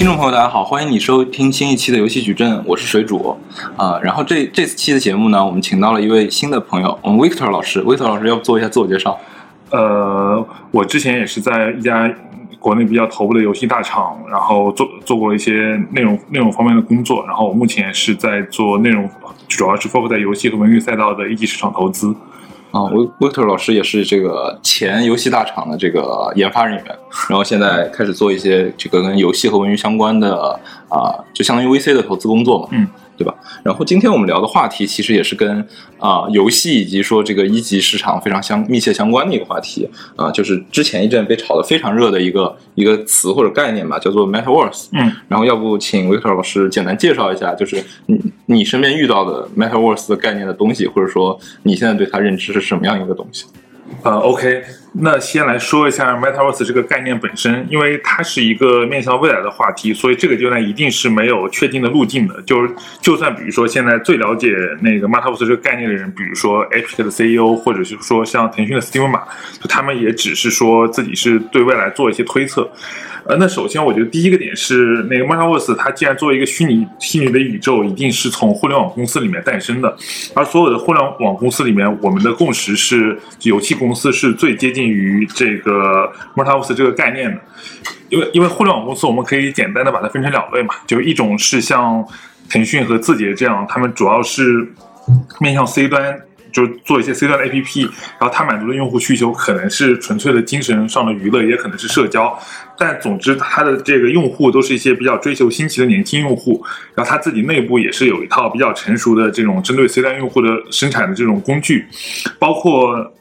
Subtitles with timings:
[0.00, 3.36] 听众朋友，大家好，欢迎你收听新一期的游戏矩阵，我是水煮
[3.76, 9.20] 啊、然后这这次期的节目呢，我们请到了一位新的朋友，我们 Victor 老师，Victor 老师要做一下自我介绍？
[9.68, 12.10] 呃，我之前也是在一家
[12.58, 19.06] 国内比较头部的游戏大厂，然后做做过一些内容内容方面的工作，然后我目前是在做内容，
[19.48, 22.16] 主要是 focus 在游戏和文娱赛道的一级市场投资。
[22.70, 22.82] 啊
[23.18, 32.86] ，Victor 老师也是这个前游戏大厂的这个研发人员，然后现在开始做一些这个跟游戏和文娱相关的啊、就相当于 VC 的投资工作嘛，嗯，
[33.20, 33.34] 对吧？
[33.62, 35.60] 然后今天我们聊的话题其实也是跟
[35.98, 44.86] 啊、游戏以及说这个一级市场非常相密切相关的一个话题啊、就是之前一阵被炒得非常热的一个一个词或者概念吧，叫做 Metaverse。
[44.92, 53.44] 嗯，然后要不请 Victor 老师简单介绍一下，就是你你身边遇到的 Metaverse 的概念的东西，或者说你现在对它认知是什么样一个东西？
[54.02, 62.42] 呃，OK，那先来说一下 Metaverse 这个概念本身，因为它是一个面向未来的话题，所以这个阶段一定是没有确定的路径的。
[62.42, 64.48] 就是就算比如说现在最了解
[64.80, 69.20] 那个 Metaverse 这个概念的人，比如说 Epic 的 CEO，或者是说像腾讯的 Steve 马，
[69.60, 72.68] 就他们也只是说自己是对未来做一些推测。
[73.26, 79.94] 呃，那首先我觉得第一个点是，那个 Metaverse 它既然作为一个虚拟虚拟的宇宙，一定是从互联网公司里面诞生的。
[80.34, 87.40] 而所有的互联网公司里面，我们的共识是，游戏公司是最接近于这个 Metaverse 这个概念的。
[88.08, 92.04] 因为因为互联网公司，我们可以简单的把它分成两类嘛，就一种是像
[92.48, 94.66] 腾讯和字节这样，他们主要是
[95.38, 96.20] 面向 C 端。
[96.52, 97.82] 就做一些 C 端的 APP，
[98.18, 102.36] 然后它满足的用户需求可能是纯粹的精神上的娱乐，也可能是社交。
[102.76, 106.60] 但总之，它的这个用户都是一些比较追求新奇的年轻用户，
[106.96, 111.86] 然后它自己内部也是有一套比较成熟的这种针对 C 端用户的生产的这种工具，
[112.40, 113.14] 包括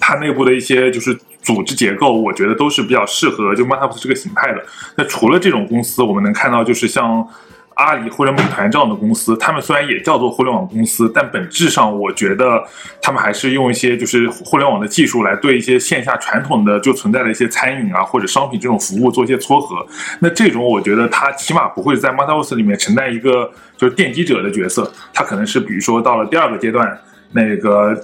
[0.00, 4.64] 它内部的一些就是组织结构，我觉得都是比较适合就 Metaus 这个形态的。
[4.96, 7.28] 那除了这种公司，我们能看到就是像。
[7.74, 12.62] 阿里或者美团这样的公司，他们虽然也叫做互联网公司，但本质上我觉得
[13.00, 19.84] 他们还是用一些就是互联网的技术来对一些线下传统的就存在的一些餐饮啊或者商品这种服务做一些撮合。
[20.20, 27.00] 那这种我觉得它起码不会在 Metaus 里面承担一个就是奠基者的角色，它可能是比如说到了第二个阶段。
[27.32, 27.94] 那个，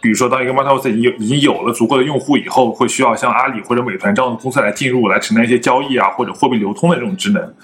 [0.00, 7.54] 比如说，当一个 Metaverse 已经已经有了足够的用户以后，会需要像阿里或者美团这样的公司来进入，来承担一些交易啊或者货币流通的这种职能。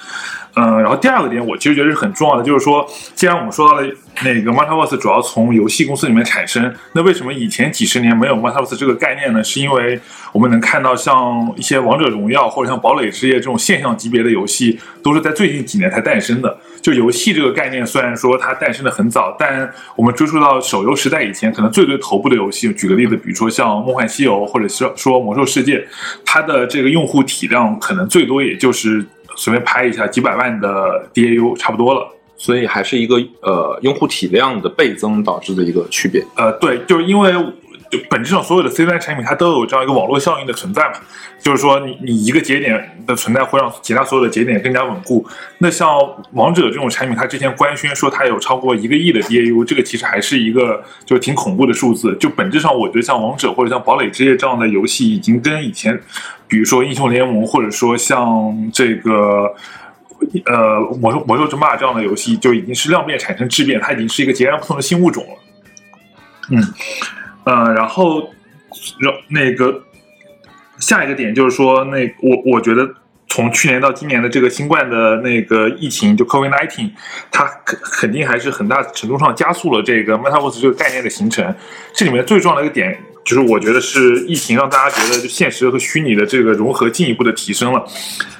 [0.56, 3.82] 嗯，然后第二个点，我其实觉得是很重要的，就是说，既然我们说到了
[4.22, 9.43] 那个 Metaverse 主要从游戏公司里面产生，那为什么以前几十年没有 Metaverse 这个概念呢？
[9.43, 9.98] 是因为
[10.32, 16.56] 我们能看到像一些王者荣耀或者像堡垒之夜这种现象级别的游戏，都是在最近几年才诞生的。
[16.81, 25.78] 就游戏这个概念，虽然说它诞生的很早，但我们追溯到手游时代以前，可能最最头部的游戏，举个例子，比如说像《梦幻西游》或者是说《魔兽世界》，
[26.25, 29.04] 它的这个用户体量可能最多也就是
[29.36, 32.10] 随便拍一下几百万的 DAU 差不多了。
[32.36, 36.20] 所以还是一个呃用户体量的倍增导致的一个区别。
[36.36, 37.32] 呃，对，就是因为
[38.09, 40.94] 本质上所有的 C 端产品它都有这样一个网络效应的存在嘛，
[41.41, 45.27] 就是说你你一个节点的存在会让其他所有的节点更加稳固。
[45.59, 45.88] 那像
[46.32, 52.16] 王者这种产品，它之前官宣说它有超过一个亿的 DAU，这个其实还是一个就是挺恐怖的数字。
[52.19, 56.00] 就本质上，我觉得像王者或者像堡垒之夜这样的游戏，已经跟以前
[56.47, 59.55] 比如说英雄联盟或者说像这个。
[60.47, 65.31] 呃，魔兽魔兽争霸这样的游戏就已经是量变产生质变，它已经是一个截然不同的新物种了。
[66.50, 66.62] 嗯，
[67.44, 68.21] 呃，然后，
[69.00, 69.82] 然那个
[70.78, 72.88] 下一个点就是说，那我我觉得
[73.28, 76.91] 从去年到今年的这个新冠的那个疫情，就 COVID nineteen，
[77.31, 81.55] 它肯肯定还是很大程度上加速了这个 Metaverse 这个概念的形成。
[81.94, 82.99] 这里面最重要的一个点。
[83.24, 87.82] 就是我觉得是疫情让大家觉得就现实和虚拟的这个融合进一步的提升了，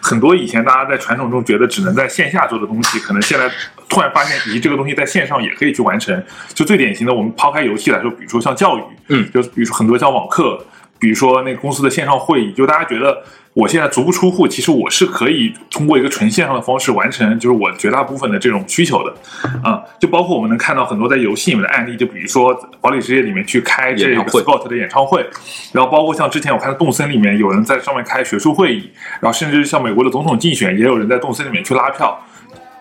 [0.01, 3.51] 很多以前大家在传统中觉得只能在线下做的东西，可能现在
[3.89, 6.23] 突然发现，咦，这个东西在线上也可以去完成。
[6.53, 10.63] 就最典型的，我们抛开游戏来说，比如说像教育，嗯，就比如说很多像网课，
[10.99, 13.23] 比如说那个公司的线上会议，就大家觉得
[13.55, 19.15] 我现在足不出户，其实我是可以通过一个纯线上的方式完成，就是我绝大部分的这种需求的，
[19.63, 24.43] 啊、就包括我们能看到很多在游戏里面的案例，就比如说《堡垒之夜》里面去开这个演唱会。
[24.43, 25.25] Scott 的演唱会，
[25.73, 28.91] 然后包括像之前我看到动森里面有人在上面开学术会议，
[29.21, 32.19] 然后甚至像美国的总统竞选，也有人在动森里面去拉票，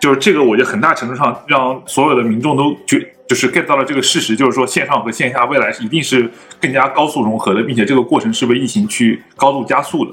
[0.00, 2.98] 就是这个，我觉得很大程度上让所有的民众都觉
[3.28, 6.28] 就是 get 到了这个事实，就是说线上和线下未来是一定是
[6.60, 10.10] 更加高速融合的，并且这个过程是被疫情去高度加速的。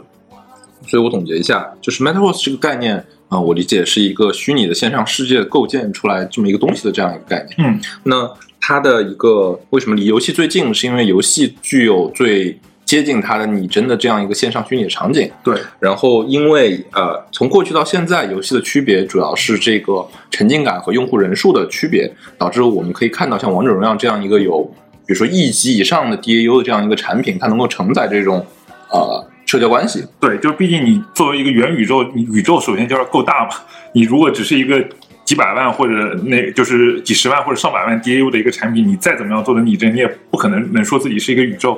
[0.92, 7.56] 所以我总结一下，就是 Metaverse 这个概念啊、我理解是一个虚拟的线上世界构建出来这么一个东西的这样一个概念。
[7.60, 8.30] 嗯，那
[8.60, 15.32] 它的一个为什么离游戏最近，是因为游戏具有最接近它的拟真的这样一个线上虚拟的场景。
[15.42, 24.62] 对，然后因为呃，从过去到现在，游戏的区别主要是这个沉浸感和用户人数的区别，导致我们可以看到像王者荣耀这样一个有，
[25.06, 28.46] 比如说亿级以上的 DAU 的这样一个产品，它能够承载这种
[28.90, 30.02] 呃社交关系。
[30.18, 33.50] 对，就是毕竟你作为一个元宇宙，你宇宙首先就要够大嘛。
[33.92, 34.82] 你如果只是一个
[35.26, 41.78] 几百万或者那就是几十万或者上百万 DAU 的一个产品，你再怎么样做的拟真，你也不可能能说自己是一个宇宙。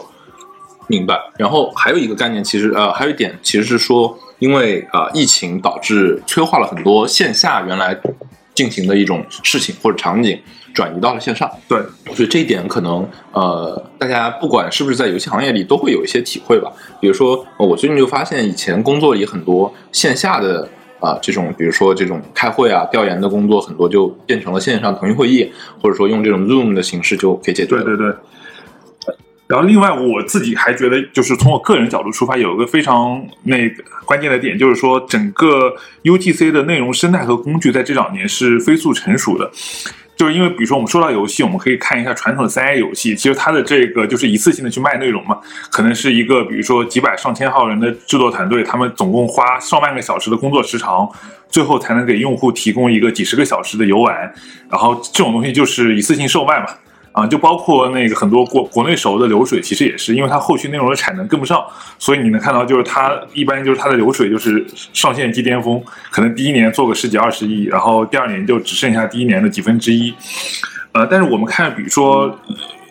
[0.85, 1.17] 明白。
[1.35, 7.99] 然后还有一个概念，其实呃，还有一点其实是说，因为呃疫情导致催化了很多线下原来
[8.53, 10.39] 进行的一种事情或者场景，
[10.73, 11.49] 转移到了线上。
[11.67, 11.77] 对，
[12.13, 16.71] 所以这一点可能呃，大家不管是不是在游戏行业里，都会有一些体会吧。
[16.99, 20.67] 比如说，呃我最近就发现，以前工作里很多线下的
[20.99, 27.75] 啊、这种，比如说这种开会啊、调研的工作，很多就变成了线上腾讯会议，或者说用这种 Zoom 的形式就可以解决。
[27.75, 28.13] 对对对。
[29.45, 39.51] 然后，另外我自己还觉得，就是从我个人角度出发，有一个非常那个关键的点，就是说整个 UGC 的内容生态和工具在这两年是飞速成熟的。
[40.15, 45.39] 就是因为，比如说我们说到游戏，我们可以看一下传统的三 A 游戏，其实它的这个就是一次性的去卖内容嘛，
[45.71, 51.09] 可能是一个比如说几百上千号人的制作团队，他们总共花上万个小时的工作时长，
[51.49, 54.33] 最后才能给用户提供一个几十个小时的游玩，
[54.69, 56.67] 然后这种东西就是一次性售卖嘛。
[57.13, 61.63] 啊，就包括那个很多国国内手游的流水，其实也是因为它后续内容的产能跟不上，
[61.97, 70.13] 所以你能看到就是它一般就是它的流水就是上线即巅峰，可能第一年做个十几二十亿，然后第二年就只剩下第一年的几分之一。
[70.91, 72.35] 呃，但是我们看，比如说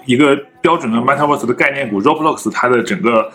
[0.07, 3.31] 一个标准的 Metaverse 的概念股 Roblox，它的整个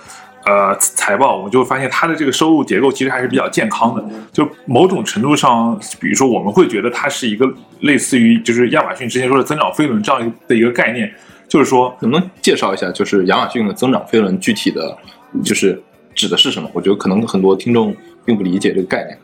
[0.47, 4.03] 呃财报，我们就会发现它的这个收入结构其实还是比较健康的。
[4.31, 7.45] 就某种程度上，比如说我们会觉得它是一个
[7.81, 11.13] 类似于就是亚马逊之前说的增长飞轮这样的一个概念，
[11.49, 14.97] 就是说能不能介绍一下，就是亚马逊的增长飞轮具体的
[15.43, 15.83] 就是
[16.15, 16.69] 指的是什么？
[16.71, 17.93] 我觉得可能很多听众
[18.23, 19.19] 并不理解这个概念。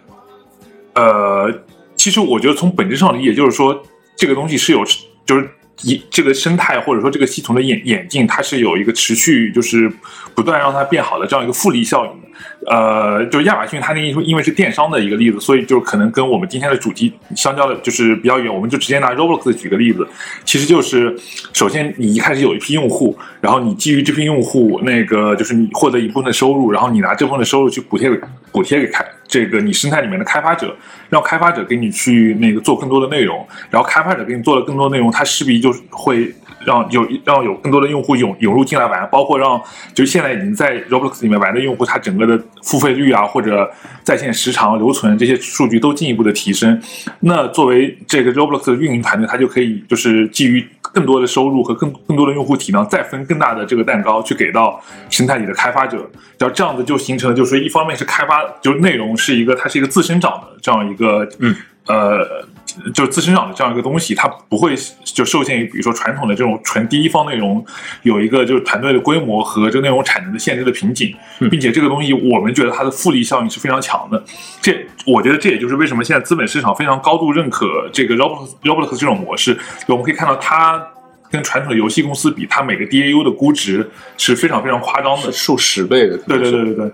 [0.96, 1.50] 呃，
[1.96, 3.82] 其实我觉得从本质上理解，就是说
[4.18, 4.84] 这个东西是有，
[5.26, 5.50] 就是
[5.82, 9.92] 一这个生态或者说这个系统的演演进，它是有一个持续，就是
[10.36, 12.28] 不断让它变好的这样一个复利效应的。
[12.68, 18.54] 呃，就亚马逊它那因因为是电商的一个例子，所以就可能跟我们今天的主题相交的就是比较远。
[18.54, 20.08] 我们就直接拿 Roblox 举个例子，
[20.46, 21.16] 其实就是
[21.54, 28.20] 首先你一开始有一批用户，然后你基于这批用户那个就是你获得一部分的收入，然后你拿这部分的收入去补贴给
[28.52, 30.76] 补贴给开这个你生态里面的开发者，
[31.10, 36.32] 让开发者给你去那个做更多的内容，然后开发者给你做了更多的内容，它势必就会
[36.66, 39.62] 让有让有更多的用户涌涌入进来玩，包括让
[39.94, 43.70] 就现在已经在 Roblox 里面玩的用户，他整个的付费率啊或者
[44.04, 46.82] 在线时长、留存这些数据都进一步的提升。
[47.20, 55.98] 那作为这个 Roblox 的运营团队，它就可以就是基于更多的收入和更更多的用户体量，再分更大的这个蛋糕去给到生态里的开发者。
[56.38, 61.56] 然后这样子就形成了，就是说一方面是开发，就是内容是一个它是一个自生长的这样一个嗯
[61.88, 62.46] 呃。
[62.94, 67.64] 就自生长的这样一个东西，它不会就受限于比如说传统的这种纯第一方内容
[68.04, 71.14] 有一个就是团队的规模和这个内容产能的限制的瓶颈，
[71.52, 74.24] 并且这个东西我们觉得它的复利效应是非常强的。
[74.62, 79.58] 这我觉得这也就是为什么现在资本市场非常高度认可这个 Roblox Roblox 这种模式。
[79.88, 80.82] 我们可以看到它
[81.30, 86.92] 跟传统的游戏公司比，它每个 DAU 的估值是非常非常夸张的，数十倍的，对对对对对。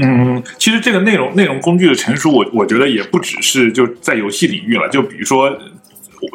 [0.00, 4.88] 嗯，其实这个内容内容工具的成熟，我我觉得也不只是就在游戏领域了。
[4.88, 5.50] 就比如说，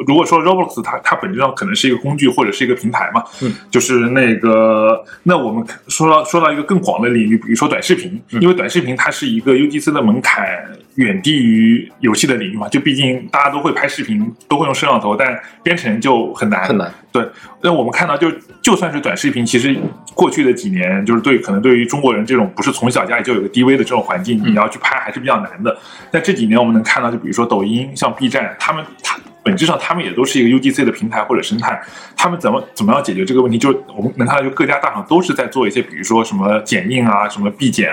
[0.06, 10.46] 如果说 Roblox 它它本质上可能是一个工具或者是一个平台嘛，嗯，就是那个那我们说到说到一个更广的领域，比如说短视频，因为短视频它是一个 UGC 的门槛
[10.96, 16.92] 远低于游戏的领域嘛，就毕竟大家都会拍视频，都会用摄像头，但编程就很难很难。
[17.10, 17.26] 对，
[17.62, 19.76] 那我们看到就就算是短视频，其实
[20.14, 25.76] 过去的几年，就是对可能对于中国人这种不是从小家里就有个 DV 的这种环境，你要去拍还是比较难的。
[26.10, 31.80] 但这几年我们能看到，就比如说抖音、像 B 站，他们它本质上他们也都是一个 UGC 的平台或者生态，
[32.16, 33.58] 他们怎么怎么样解决这个问题？
[33.58, 37.88] 就是我们能看到，就各家大厂都是在做一些，比如说什么剪映啊，什么必剪，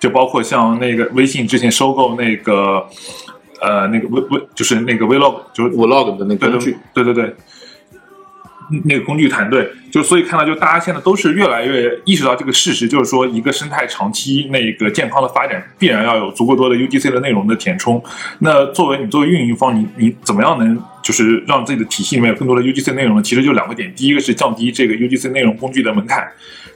[0.00, 7.34] 就包括像那个微信之前收购那个呃那个 v v 就是那个 Vlog，就是 Vlog 的那个对工具，对对对，
[8.84, 18.02] 那个工具团队，就所以看到，就大家现在都是越来越意识到这个事实，就是说一个生态长期那个健康的发展，必然要有足够多的 UGC 的内容的填充。
[18.40, 23.22] 那作为你作为运营方，你你怎么样能就是让自己的体系里面有更多的 UGC 内容呢？
[23.22, 26.26] 其实就两个点，第一个是降低这个 UGC 内容工具的门槛，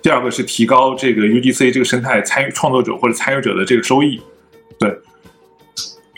[0.03, 4.21] 第二个是提高这个 UGC 这个生态参与创作者或者参与者的这个收益。
[4.79, 4.91] 对，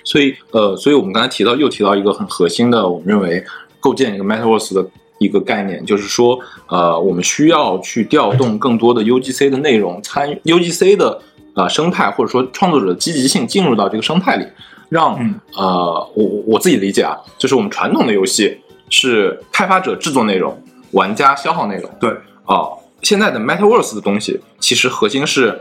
[0.08, 3.44] 所以呃，所以我们刚才提到又提到一个很核心的，我们认为
[3.78, 4.88] 构建一个 Metaverse 的
[5.18, 6.38] 一个概念，就是说，
[6.68, 11.20] 呃，我们需要去调动更多的 UGC 的内容参与 UGC 的
[11.54, 14.46] 呃生态，或者说创作者的积极性进入到这个生态里，
[14.88, 15.34] 让、嗯。
[15.54, 20.58] 呃我我自己理解啊，就是我们传统的游戏是开发者制作内容，
[20.92, 22.10] 玩家消耗内容，对，
[22.46, 22.64] 啊、
[23.02, 25.60] 现在的 MetaVerse 的东西其实核心是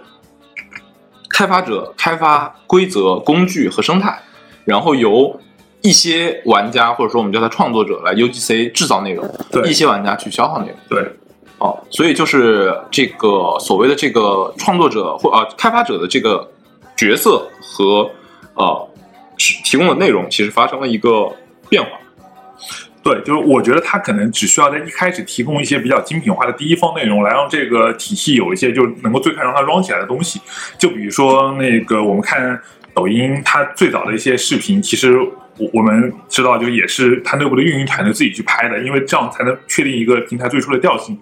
[1.29, 4.17] 开发者开发规则、工具和生态，
[4.67, 5.39] 然后由
[5.81, 10.75] 一些玩家或者说我们叫他创作者来 UGC 制造内容，对一些玩家去消耗内容。
[10.89, 11.09] 对，
[11.59, 16.51] 哦，所以就是这个所谓的这个创作者或呃开发者的这个
[16.97, 18.11] 角色和
[18.55, 18.89] 呃
[19.37, 21.31] 提供的内容，其实发生了一个
[21.69, 21.89] 变化。
[23.03, 30.41] 对，就是我觉得他可能只需要在一开始提供一些比较精品化的第一方内容，来让这个体系有一些就能够最快让它 run 起来的东西。
[30.77, 32.59] 就比如说那个我们看
[32.97, 41.15] 抖音，它最早的一些视频，其实我我们知道，就也是它内部的运营团队自己去拍的，因为这样才能确定一个平台最初的调性。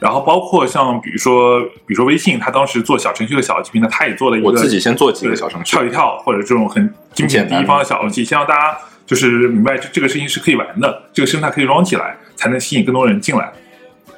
[0.00, 13.52] 然后包括像比如说，比如说微信，它当时做小程序的小游戏平台，它也做了一个我自己先做几个小程序跳，一跳，或者这种很精品的第一方的小游戏，先让大家就是明白这这个事情是可以玩的，这个生态可以 run 起来，才能吸引更多人进来。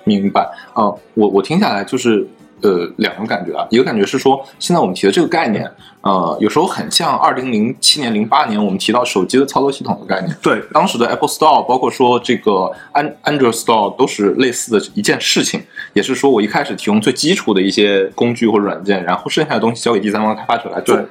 [0.04, 0.40] 明白
[0.72, 0.84] 啊、
[1.14, 2.26] 我我听下来就是
[2.62, 5.70] 呃两个感觉啊，一个感觉是说，现在我们提的这个概念，
[6.00, 10.36] 呃，有时候很像二零零七年、零八年我们提到手机的操作系统的概念。
[10.42, 20.96] 对当时的 Apple Store，包括说这个安 Android Store 都是类似的一件事情，也是说我一开始提供最基础的一些工具或者软件，然后剩下的东西交给第三方开发者来做。
[20.96, 21.04] 对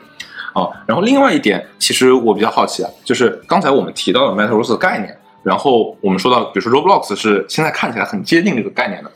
[0.53, 9.11] 啊，然后另外一点，其实我比较好奇啊，就是刚才我们提到的 Metaverse 的概念，然后我们说到，比如说 Roblox 是现在看起来很接近这个概念的。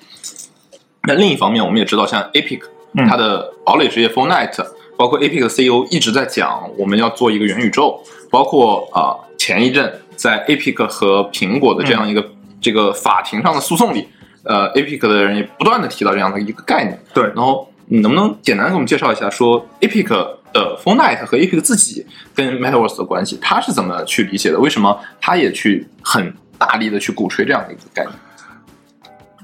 [1.04, 2.62] 那另一方面，我们也知道，像 Epic
[2.94, 4.66] 嗯它的堡垒职业 Fortnite，
[4.98, 12.26] 包括 Epic 的 CEO 一直在讲，我们要做一个元宇宙，包括啊、前一阵在 Epic 和苹果的这样一个、
[12.60, 14.08] 这个法庭上的诉讼里，
[14.44, 17.00] 呃，Epic 的人也不断的提到这样的一个概念。
[17.14, 20.08] 对然后你能不能简单给我们介绍一下，说 Epic
[20.52, 24.60] 的 Fortnite 和 Epic 自己跟 Metaverse 的关系，他是怎么去理解的？
[24.60, 28.14] 为什么他也去很大力的去鼓吹这样的一个概念？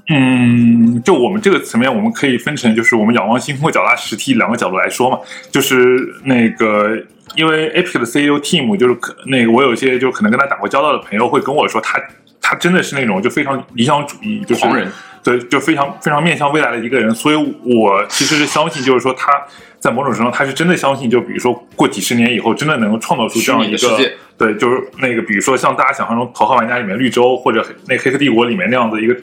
[0.08, 5.18] 嗯，就我们这个层面，我们可以分成就是我们仰望星空和脚踏实地两个角度来说嘛。
[5.50, 6.96] 就是那个，
[7.34, 12.00] 因为 Epic 的 CEO Team 就是可那个，我有一些就可能跟他打过交道的朋友会跟我说，他
[12.40, 14.64] 他真的是那种就非常理想主义，就是
[15.24, 17.12] 对，就非常非常面向未来的一个人。
[17.12, 19.32] 所以我其实是相信，就是说他
[19.80, 23.76] 在某种程度上，他是真的相信，就比如说过几十年以后，真的能够创造出这样一个
[24.38, 29.16] 对，就是那个，比如说像大家想象中《头号玩家》里面绿洲，或者那《黑客帝国》里面那样的一个，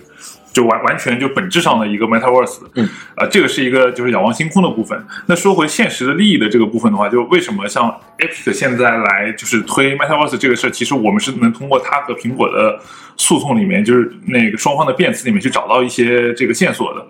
[0.53, 2.59] 就完完全就本质上的一个 MetaVerse。
[2.75, 5.03] 嗯，呃，这个是一个就是仰望星空的部分。
[5.25, 12.79] 那说回现实的利益的这个部分的话，就为什么像 Epic 现在来就是推 MetaVerse 这个事儿，其实我们是能通过它和苹果的
[13.17, 17.05] 诉讼里面，就是那个双方的辩词里面去找到一些这个线索的。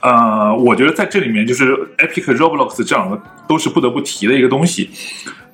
[0.00, 4.90] 呃，我觉得在这里面就是 Epic 和 Roblox 这两个都是不得不提的一个东西。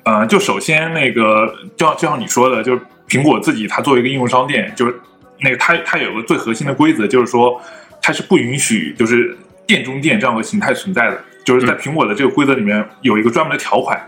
[0.03, 4.99] 呃，就首先那个，就像就像你说的，就是苹果自己它作为一个应用商店，就是
[5.41, 7.61] 那个它它有个最核心的规则，就是说
[8.01, 13.99] 它是不允许就是店中店这样的形态存在的，就是在苹果的这个规则里面有一个专门的条款，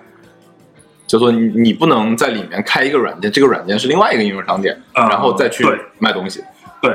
[1.07, 5.65] 叫做你你不能在里面开一个软件，这个软件是另外一个应用商店，啊然后再去
[5.99, 6.43] 卖东西。
[6.81, 6.91] 对，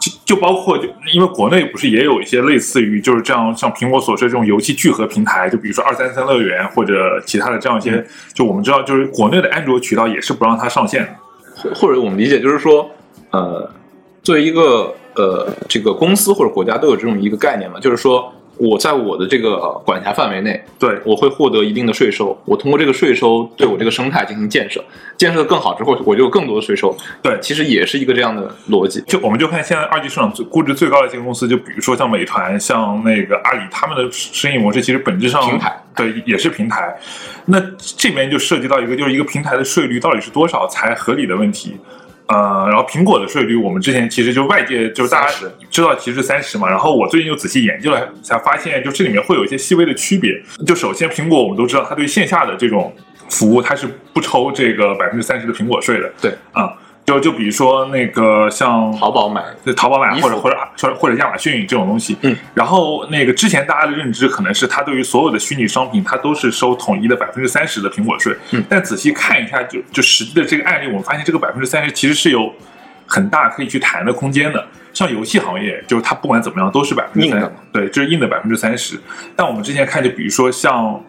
[0.00, 8.04] 就就包括就因为国内不是也有一些类似于就是这样像苹果所说的这种游戏聚合平台，就比如说二三三乐园或者其他的这样一些，
[8.34, 11.08] 就我们知道就是国内的安卓渠道也是不让它上线的。
[11.56, 12.90] 或或者我们理解就是说，
[13.30, 13.70] 呃，
[14.22, 24.84] 作为一个呃这个公司或者国家都有这种一个概念嘛，就是说我在我的这个管辖范围内，对，我会获得一定的税收，我通过这个税收对我这个生态进行建设，
[25.16, 26.94] 建设的更好之后，我就有更多的税收。
[27.22, 29.02] 对其实也是一个这样的逻辑。
[29.06, 36.94] 就我们就看现在二级市场最估值最高的一些公司，就比如说像美团、像那个阿里，他们的生意模式其实本质上平台对也是平台。
[37.46, 41.78] 那这边就涉及到一个，就是一个平台的税率到底是多少才合理的问题。
[42.32, 45.34] 呃，然后苹果的税率，我们之前其实就外界就是大家
[45.68, 50.40] 知道其实是三十嘛，然后我最近又仔细研究了，才发现就这里面会有一些细微的区别。
[50.64, 52.94] 就首先，苹果我们都知道，它对线下的这种
[53.28, 56.08] 服务，它是不抽这个百分之三十的苹果税的。
[56.20, 56.72] 对啊，
[57.10, 72.52] 就就比如说那个像淘宝买对淘宝买或者或者或者或者亚马逊这种东西，嗯，然后那个之前大家的认知可能是它对于所有的虚拟商品，它都是收统一的百分之三十的苹果税，嗯，但仔细看一下就就实际的这个案例，我们发现这个百分之三十其实是有
[73.06, 74.64] 很大可以去谈的空间的。
[74.92, 78.98] 像游戏行业，就是它不管怎么样都是百分之三硬的，对，这是硬的百分之三十。
[79.36, 81.00] 但我们之前看，就比如说像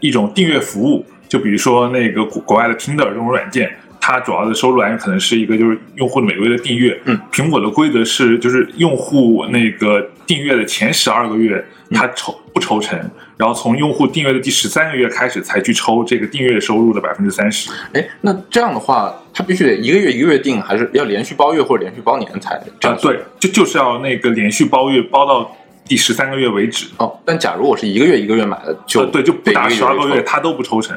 [0.00, 6.96] 一种订阅服务，就比如说那个国国外的 Tinder 这种软件，它它主要的收入来源可能是一个就是用户的每个月的订阅。
[7.06, 12.96] 嗯，苹果的规则是就是用户那个订阅的前十二个月，它抽不抽成，
[13.36, 17.68] 然后从用户订阅的第十三个月开始才去抽这个订阅收入的百分之三十。
[17.94, 22.96] 哎，那这样的话，他必须得一个月一个月定，还是要连续包月或者连续包年才这啊？
[23.02, 25.50] 对，就就是要那个连续包月包到
[25.84, 26.86] 第十三个月为止。
[26.98, 30.96] 哦，但假如我是一个月一个月买的，就、呃，对，就不达得一十二个月，一抽它都不抽成。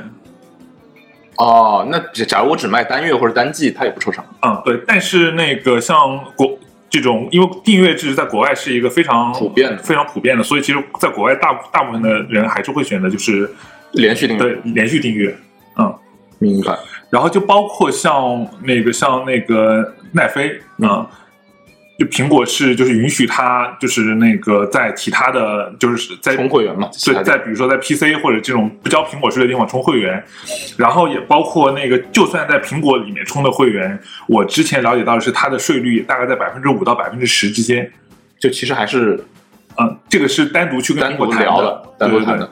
[1.39, 4.21] 哦，那假假如我只卖单月或者单季，它也不抽成。
[4.41, 13.49] 嗯，对，但是那个像国这种，因为订阅制在国外是一个非常普遍的非常普遍的，所以其实在国外大大部分的人还是会选择就是
[13.93, 15.33] 连续订阅，对连续订阅。
[15.77, 15.95] 嗯，
[16.39, 16.77] 明白。
[17.09, 21.09] 然后就包括像那个像那个奈飞啊、
[21.99, 30.23] 就苹果是就是允许它就是那个在其他的就是在充会员嘛，其对，在比如说在 PC 或者这种不交苹果税的地方充会员，
[30.77, 37.91] 然后也包括那个，就算在苹果里面充的会员，我之前了解到的是它的税率大概在百分之五到百分之十之间。
[38.39, 39.21] 就其实还是
[39.77, 42.49] 嗯，这个是单独去跟苹果谈的，单独对对对谈的。。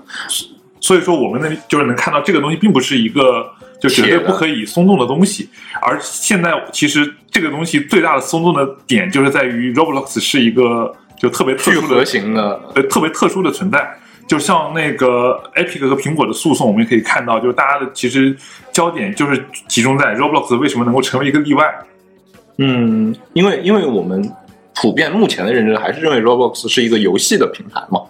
[0.82, 3.50] 所以说，我们呢就是能看到这个东西并不是一个
[3.80, 5.50] 就绝对不可以松动的东西，
[5.82, 13.88] 而现在其实这个东西最大的松动的点就是在于 Roblox 是一个就特别特殊的型的，呃特别特殊的存在。
[14.28, 18.36] 就像那个 Epic 和苹果的诉讼，我们也可以看到，就是大家的其实
[18.74, 21.74] 焦点就是集中在 Roblox 为什么能够成为一个例外。
[22.58, 24.22] 嗯，因为因为我们
[24.76, 28.02] 普遍目前的认知还是认为 Roblox 是一个游戏的平台嘛，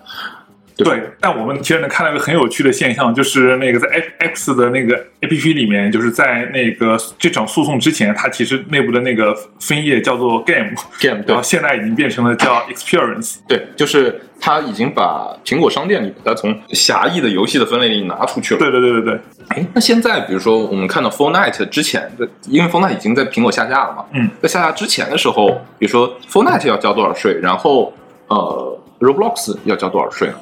[0.77, 3.88] 对对，但我们其实能看到一个很有趣的现象，就是那个在
[4.19, 13.38] X 的那个 APP 里面，就是在那个这场诉讼之前，它其实内部的那个分页叫做 Game，game 对然后现在已经变成了叫 Experience。
[13.48, 18.60] 对，就是它已经把苹果商店里它从狭义的游戏的分类里拿出去了。
[18.60, 27.92] 对对对对对，哎，那现在比如说我们看到 Fortnite 之前的，因为 Fortnite 已经在苹果下架了嘛，嗯，在下架之前的时候，比如说 Fortnite 要交多少税，然后
[28.27, 30.35] 呃 Roblox 要交多少税呢？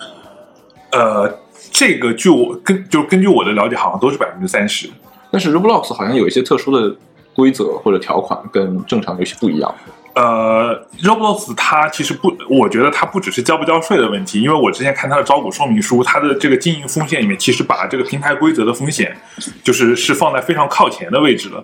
[0.95, 1.39] 呃，
[1.71, 4.89] 这个据我根就根据我的了解，好像都是百分之三十。
[5.29, 6.95] 但是 Roblox 好像有一些特殊的
[7.33, 9.75] 规则或者条款，跟正常游戏不一样。
[10.13, 19.13] 呃，Roblox 它其实不，我觉得它不只是交不交税的问题，因为我之前看它的招股说明书，它的这个经营风险里面，其实把这个平台规则的风险，
[19.61, 21.61] 就是是放在非常靠前的位置了。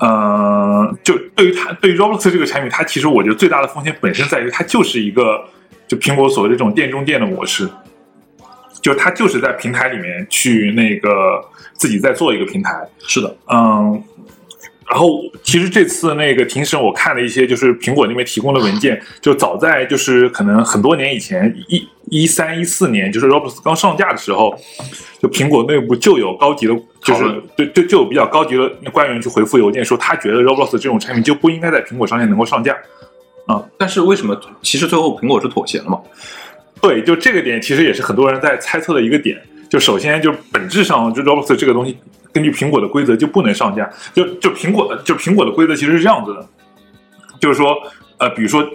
[0.00, 5.42] 呃，就对于它对于 Roblox 这个产品，它其实我觉得最大的风险本身在于它就是一个
[5.88, 7.66] 就苹果所谓的这种店中店的模式，
[8.80, 14.02] 就他就是在平台里面去那个自己在做一个平台，是的，嗯，
[14.88, 24.54] 然后其实这次那个庭审，我看了一些就是苹果那边提供的文件，就早在就是可能很多年以前，一一三一四年，就是 Roblox 刚上架的时候，
[25.20, 32.76] 就苹果内部就有高级的，就是对对，就有比较高级的官员去回复邮件说，他觉得 Roblox 这种产品就不应该在苹果商店能够上架。
[33.46, 36.00] 啊但是为什么其实最后苹果是妥协了嘛？
[36.80, 39.40] 对，就这个点其实也是很多人在猜测的一个点。
[39.68, 41.96] 就首先就本质上，就 Roblox 这个东西，
[42.32, 43.88] 根据苹果的规则就不能上架。
[44.12, 46.48] 就就苹果的就苹果的规则其实是这样子的，
[47.40, 47.76] 就是说，
[48.18, 48.68] 呃，比如说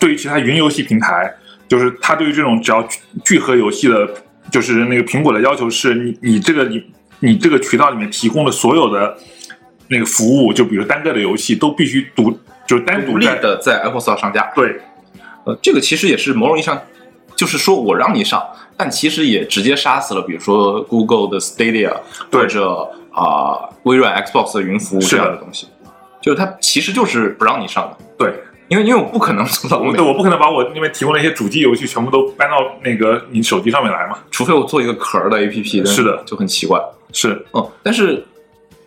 [0.00, 1.30] 对于其他云游戏平台，
[1.68, 4.08] 就是它对于这种只要聚聚合游戏的，
[4.50, 6.82] 就是那个苹果的要求是你你这个你
[7.20, 9.14] 你这个渠道里面提供的所有的
[9.88, 12.30] 那个服务，就比如单个的游戏都必须独
[12.66, 14.80] 就是单独立的在 Apple Store 上架，对
[15.44, 16.80] 呃，这个其实也是某种意义上，
[17.36, 18.42] 就是说我让你上，
[18.76, 21.92] 但其实也直接杀死了，比如说 Google 的 Stadia
[22.30, 22.40] 对。
[22.42, 25.68] 或者啊、微软 Xbox 的云服务是的这样的东西，
[26.20, 28.34] 就是它其实就是不让你上的，对。
[28.66, 34.18] 因为因为我不可能做到欧美对，，我不可能把我那边提供的一些主机游戏全部都搬到那个你手机上面来嘛。
[34.30, 36.20] 除非我做一个壳儿的 APP，是的。
[36.26, 36.80] 就很奇怪，
[37.12, 37.40] 是。
[37.52, 38.24] 嗯，但是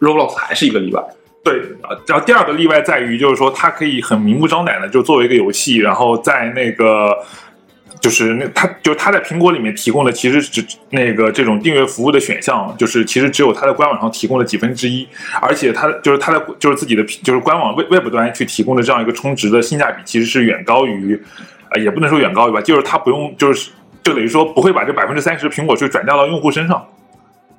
[0.01, 1.01] Roblox 还是一个例外，
[1.43, 7.15] 对，呃然后第二个例外在于，就是说它可以很明目张胆的就作为一个游戏，然后在那个。
[7.99, 15.07] 就是那它就是它在苹果里面提供的，其实只那个这种订阅服务的选项，就是其实只有它的官网上提供了几分之一，
[15.41, 21.19] 而且它就是它的就是自己的就是官网 Web Web 端去提供的这样一个充值的性价比，其实是远高于，
[21.71, 23.71] 呃，也不能说远高于吧，就是它不用就是
[24.03, 26.85] 就等于说不会把这百分之三十苹果税转嫁到用户身上。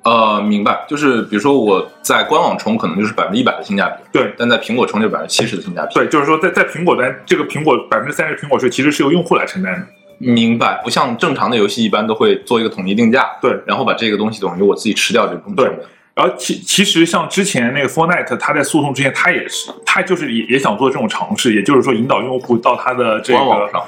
[0.03, 9.85] 呃，明白，就是比如说我在官网充可能就是百分之一百的性价比，对，但在苹果充就百分之七十的性价比，对，就是说在在苹果端，这个苹果百分之三十苹果税其实是由用户来承担的。
[10.19, 15.85] 明白，不像正常的游戏一般都会做一个统一定价，对，然后把这个东西等于我自己吃掉这部分对成本。
[16.19, 23.39] 然后其其实像之前那个 Fortnite，他在诉讼之前，他也是他就是也也想做这种尝试，也就是说引导用户到他的这个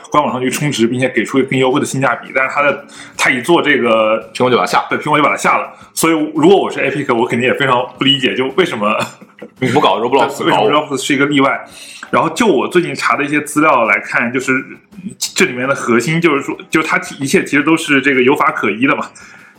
[0.09, 2.31] 官网上去充值，并且给出一个更优惠的性价比。
[2.33, 2.85] 但是他的
[3.17, 5.73] 他一做这个，苹果就把它下，对苹果就把它下了。
[5.93, 8.97] 所以如果我是 Epic，我肯定也非常不理解，就为什么
[9.59, 11.59] 你不搞 Roblox，为什么 Roblox 是一个例外？
[12.11, 14.53] 然后就我最近查的一些资料来看，就是
[15.35, 19.09] 这里面的核心就是说，就它一切其实都是这个有法可依的嘛。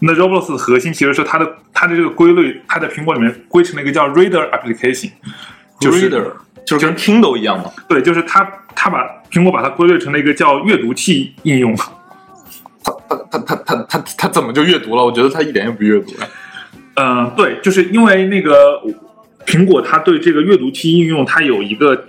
[0.04, 5.12] 那 Roblox 的核心其实是它的它的这个规律，它在苹果里面归成了一个叫 Reader Application，
[5.80, 6.32] 就是 Reader
[6.66, 7.70] 就是跟 Kindle 一样嘛。
[7.88, 11.76] 对，就是它它把苹果把它归类成了一个叫阅读器应用。
[12.84, 15.04] 它它它它它它它怎么就阅读了？
[15.04, 16.14] 我觉得它一点也不阅读。
[16.96, 18.82] 嗯，对，就是因为那个
[19.46, 22.04] 苹果它对这个阅读器应用它有一个，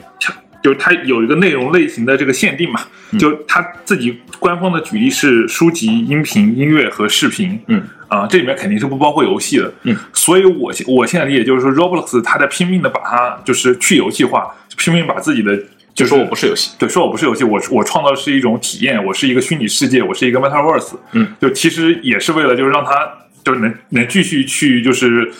[0.63, 2.79] 就是它有一个内容类型的这个限定嘛，
[3.19, 7.59] 就它自己官方的举例是书籍、音频、音乐和视频。
[7.67, 9.73] 嗯啊，这里面肯定是不包括游戏的。
[9.83, 15.59] 嗯，所以我现我现在理解就是说，Roblox 它在拼命的把它就是去游戏化，拼命把自己的
[15.95, 20.93] 就说我不是游戏，对，说我不是游戏，我我创造的是一种体验，我是一个虚拟世界，我是一个 Metaverse。
[21.13, 22.91] 嗯，就其实也是为了就是让它
[23.43, 25.31] 就是能能继续去就是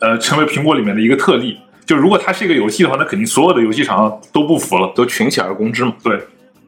[0.00, 1.58] 呃成为苹果里面的一个特例。
[1.90, 4.92] 就如果它是一个游戏的话，那肯定所有的游戏厂商都不服了。
[4.94, 5.92] 都群起而攻之嘛。
[6.04, 6.16] 对，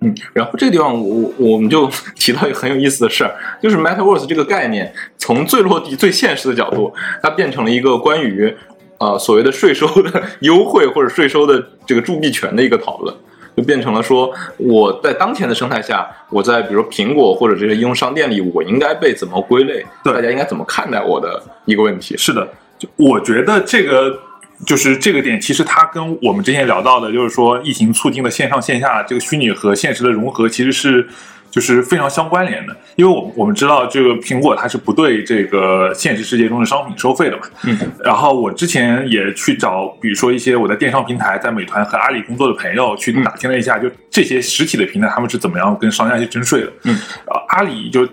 [0.00, 3.32] 嗯，然后这个地方我我们就提到一个很有意思的事儿，
[3.62, 8.52] 就是 Metaverse 这个概念，从最落地、最现实的角度，它变成了一个关于
[8.98, 13.14] 呃所谓的税收的优惠或者税收的这个铸币权的一个讨论，
[13.56, 22.16] 就变成了说我在当前的生态下，我在比如说苹果或者这些应用商店里，我应该被怎么归类，对大家应该怎么看待我的一个问题。
[22.16, 24.18] 是的，就我觉得这个
[24.64, 31.08] 就是这个点，其实它跟我们之前聊到的，就是说疫情促进的线上线下这个虚拟和现实的融合，其实是
[31.50, 32.76] 就是非常相关联的。
[32.94, 37.42] 因为我们我们知道，这个苹果它是不对这个现实世界中的商品收费的嘛。
[37.64, 37.76] 嗯。
[38.04, 46.72] 然后我之前也去找，比如说一些我在电商平台，在美团和阿里工作的朋友，去打听了一下，就这些实体的平台他们是怎么样跟商家去征税的。
[46.84, 46.96] 嗯。
[47.26, 48.08] 呃，阿里就。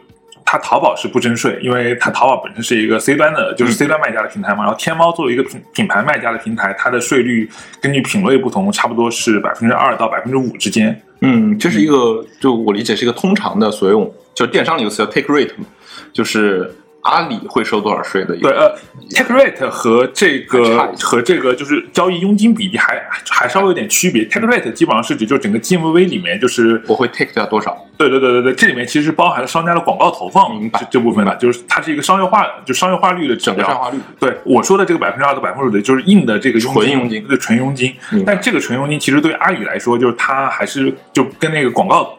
[0.52, 4.64] 它淘宝是不征税，因为它淘宝本身是一个 C 端的，就是 C 端卖家的平台嘛。
[4.64, 7.48] 然后天猫作为一个品品牌卖家的平台，它的税率
[7.80, 11.00] 根据品类不同，差不多是百分之二到百分之五之间。
[11.22, 15.68] 嗯，这是一个，就我理解是一个通常的所用，就是电商里有词叫 take rate 嘛，
[16.12, 18.50] 就是阿里会收多少税的一个。
[18.50, 18.76] 对，呃
[19.16, 24.26] ，take rate 和这个和这个就是交易佣金比例还还稍微有点区别。
[24.26, 27.78] take rate 基本上是指就整个 GMV 里面就是我会 take 掉多少？
[27.98, 33.36] 对对对对对，这里面其实包含了商家的广告投放明白这这部分的，就是它是一个商业化，就商业化率的。
[33.36, 33.98] 整个商业化率。
[34.20, 42.19] 对我说的这个百分之二到百分之五的，就是硬的这个佣纯佣金对纯佣金但这个纯佣金其实对阿里来说，就是它还是就跟那个广告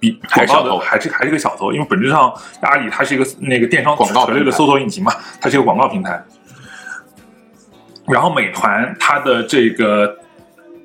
[0.00, 6.22] 比，还是小头广告的还是还是个小头，因为本质上阿里它是一个那个电商广告平台纯粹的搜索引擎嘛，它是一个广告平台。
[8.06, 10.18] 然后美团它的这个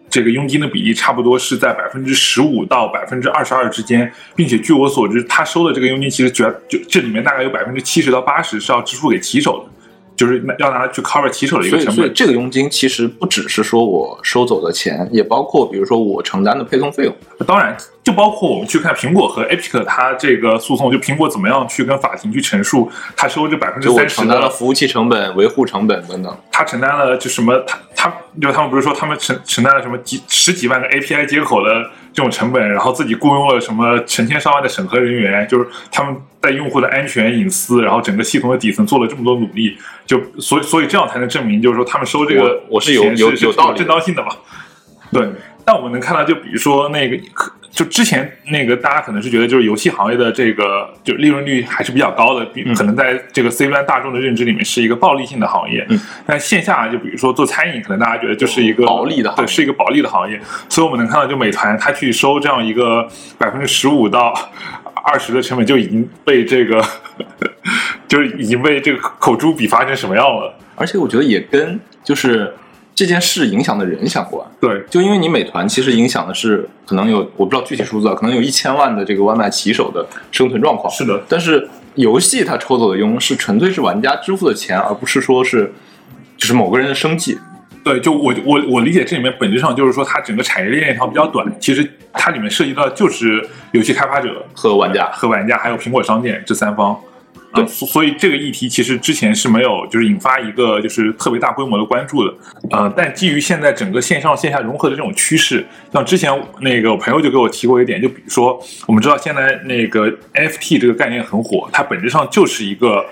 [0.10, 9.72] 这个佣金的比例差不多是在百分之十五到百分之二十二之间，并且据我所知，它收的这个佣金其实主要就这里面大概有百分之七十到八十是要支付给骑手的，
[10.15, 11.95] 就是要拿去 cover 骑手的一个成本。
[11.95, 17.15] 所以这个佣金其实不只是说我收走的钱，也包括比如说我承担的配送费用。
[17.45, 26.38] 当然，就包括我们去看苹果和 Epic 它这个诉讼，就苹果怎么样去跟法庭去陈述，他收这百分之三十承担了的，服务器成本、维护成本等等。
[26.52, 44.27] 他承担了就什么，他他就他们不是说他们承承担了什么几十几万个 API 接口的这种成本，然后自己雇佣了什么成千上万的审核人员，就是他们在用户的安全隐私，然后整个系统的底层做了这么多努力，就所以所以这样才能证明，就是说他们收这个我我是有有有道理正当性的嘛。
[45.10, 45.25] 对，
[45.63, 47.17] 但我们能看到，就比如说那个，
[47.71, 55.86] 就之前那个，大家可能是觉得就是游戏行业的这个就利润率还是比较高的，可能在这个 C 端大众的认知里面是一个暴利性的行业。
[55.89, 60.38] 嗯，但线下就比如说做餐饮，可能大家觉得就是一个暴利的是一个保利的行业。
[60.67, 64.34] 所以我们能看到，就美团它去收这样一个百分之十五到
[65.03, 66.83] 二十的成本，就已经被这个
[68.07, 70.57] 就是已经被这个口诛笔伐成什么样了。
[70.75, 72.51] 而且我觉得也跟就是
[72.95, 74.47] 这件事影响的人相关。
[74.59, 80.91] 对，就因为你美团其实影响的是可能有我不知道具体数字啊，可能有一千万的这个外卖骑手的生存状况。
[80.91, 85.71] 是的，但是游戏它抽走的佣是纯粹是玩家支付的钱，而不是说是
[86.37, 87.37] 就是某个人的生计。
[87.84, 96.98] 对，就我我我理解这里面本质上就是说，它整个产业链条比较短，其实它里面涉及到就是游戏开发者和玩家和玩家还有苹果商店这三方。
[97.54, 102.34] 对啊，所所以这个议题其实之前是没有就是引发一个就是特别大规模的关注的，
[102.72, 113.06] 呃，但基于现在整个线上线下融合的这种趋势，像之前那个我朋友就给我提过一点，就比如说我们知道现在那个 NFT 这个概念很火，它本质上就是一个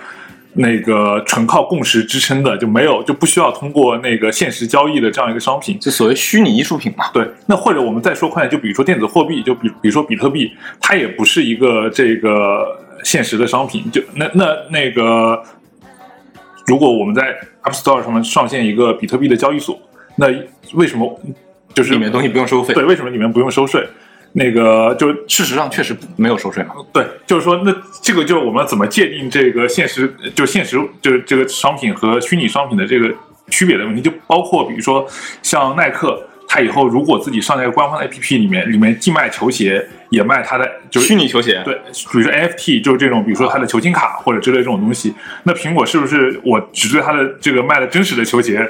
[0.54, 7.06] 那个纯靠共识支撑的，就没有就不需要通过那个现实交易的这样一个商品，就所谓虚拟艺术品嘛。
[7.14, 13.90] 对，那或者我们再说快点，就比如说电子货币，就比比如说比特币，它也不是一个这个现实的商品。
[13.92, 15.42] 就那那那个，
[16.68, 17.34] 如果我们在
[17.64, 19.80] App Store 上面上线一个比特币的交易所，
[20.18, 20.28] 那
[20.74, 21.20] 为什么
[21.74, 22.74] 就是里面东西不用收费？
[22.74, 23.88] 对，为什么里面不用收税？
[24.34, 26.76] 那个就事实上确实没有收税嘛。
[26.94, 33.14] 对，就是说，那这个就是我们怎么界定这个现实，就现实就是这个商品和虚拟商品的这个
[33.50, 35.06] 区别的问题，就包括比如说
[35.42, 41.74] 像耐克，它以后如果自己上在官方的 APP 里面，里面既卖球鞋，也卖它的就是虚拟球鞋，对，
[42.12, 45.14] 比如说 NFT 就是这种，比如说它的球星卡或者之类这种东西，
[45.44, 48.66] 那苹果是不是我只对它的这个卖的真实的球鞋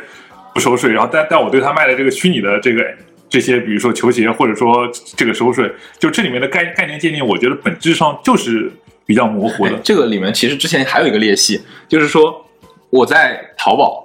[0.56, 2.84] 不收税，然后但但我对他卖的这个虚拟的这个。
[3.32, 8.70] 这些比如说球鞋，或者说这个收税，就这里面的概概念界定，我觉得本质上就是
[9.06, 9.80] 比较模糊的。
[9.82, 12.46] 这个里面其实之前还有一个裂隙，就是说
[12.90, 14.04] 我在淘宝，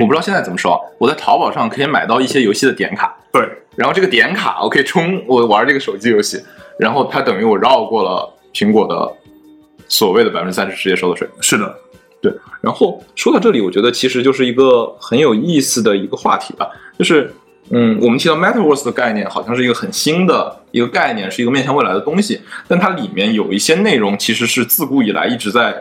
[0.00, 3.42] 我不知道现在怎么说，我在淘宝上可以买到一些游戏的点卡，对，
[3.74, 6.40] 然后这个点卡我可以充我玩这个手机游戏，
[6.78, 9.12] 然后它等于我绕过了苹果的
[9.88, 11.28] 所谓的百分之三十直接收的税。
[11.40, 11.74] 是的，
[12.22, 12.32] 对。
[12.60, 17.34] 然后说到这里，我觉得其实就是一个很有意思的一个话题吧，就是。
[17.70, 22.40] 嗯，我们提到 Metaverse 的概念，好像是一个很新的一个概念，是一个面向未来的东西。
[22.66, 25.74] 但它里面有一些内容，其实是自古以来一直在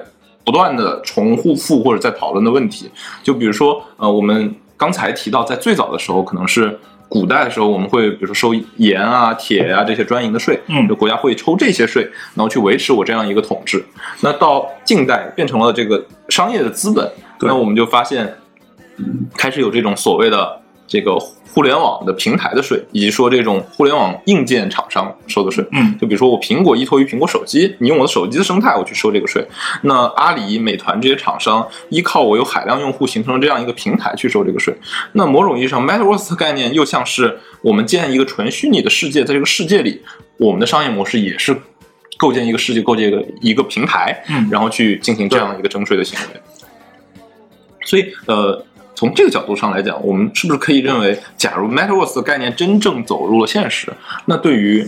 [0.44, 2.90] 不断的重复复或者在讨论的问题。
[3.24, 12.04] 就比如说，呃，我们刚才提到，在最早的时候，可能是古代的时候，我们会比如说收盐啊、铁啊这些专营的税，嗯，就国家会抽这些税，
[12.36, 13.84] 然后去维持我这样一个统治。
[14.22, 18.36] 那到近代变成了这个商业的资本，那我们就发现
[19.36, 21.18] 开始有这种所谓的这个。
[21.52, 29.44] 互联网的平台的税，以及说这种互联网硬件厂商收的税，嗯，就比如说我苹果依托于苹果手机，你用我的手机的生态，我去收这个税。
[29.82, 34.72] 那阿里、美团这些厂商依靠我有海量用户形成了这样一个平台去收这个税。
[35.14, 40.04] 那某种意义上，Metaverse 概念又像是我们建一个纯虚拟的世界，在这个世界里，
[40.38, 41.60] 我们的商业模式也是
[42.20, 46.40] 构建一个世界，构建一个一个平台，嗯，然后去进行这样一个征税的行为。
[47.84, 48.64] 所以，呃。
[49.00, 53.94] 从这个角度上来讲，我们是不是可以认为，假如 Metaverse 的概念真正走入了现实，
[54.26, 54.86] 那对于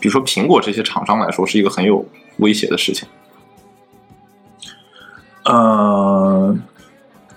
[0.00, 2.04] 比如说苹果这些厂商来说，是一个很有
[2.38, 3.06] 威胁的事情？
[5.44, 6.60] 嗯，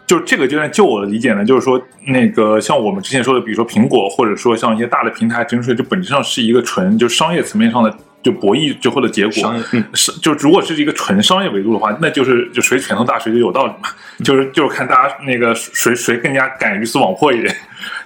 [0.08, 7.96] 就这个阶段，就我的理解呢，就是说，那个像我们之前说的，比如说苹果，或者说像一些大的平台征税，就本质上是一个纯就商业层面上的。
[8.26, 9.56] 就博弈最后的结果，
[9.94, 13.88] 是就如果是一个纯商业维度的话，那就是就谁拳头大谁就有道理嘛，
[14.24, 17.56] 就是就是看大家那个谁谁更加敢鱼死网破一点，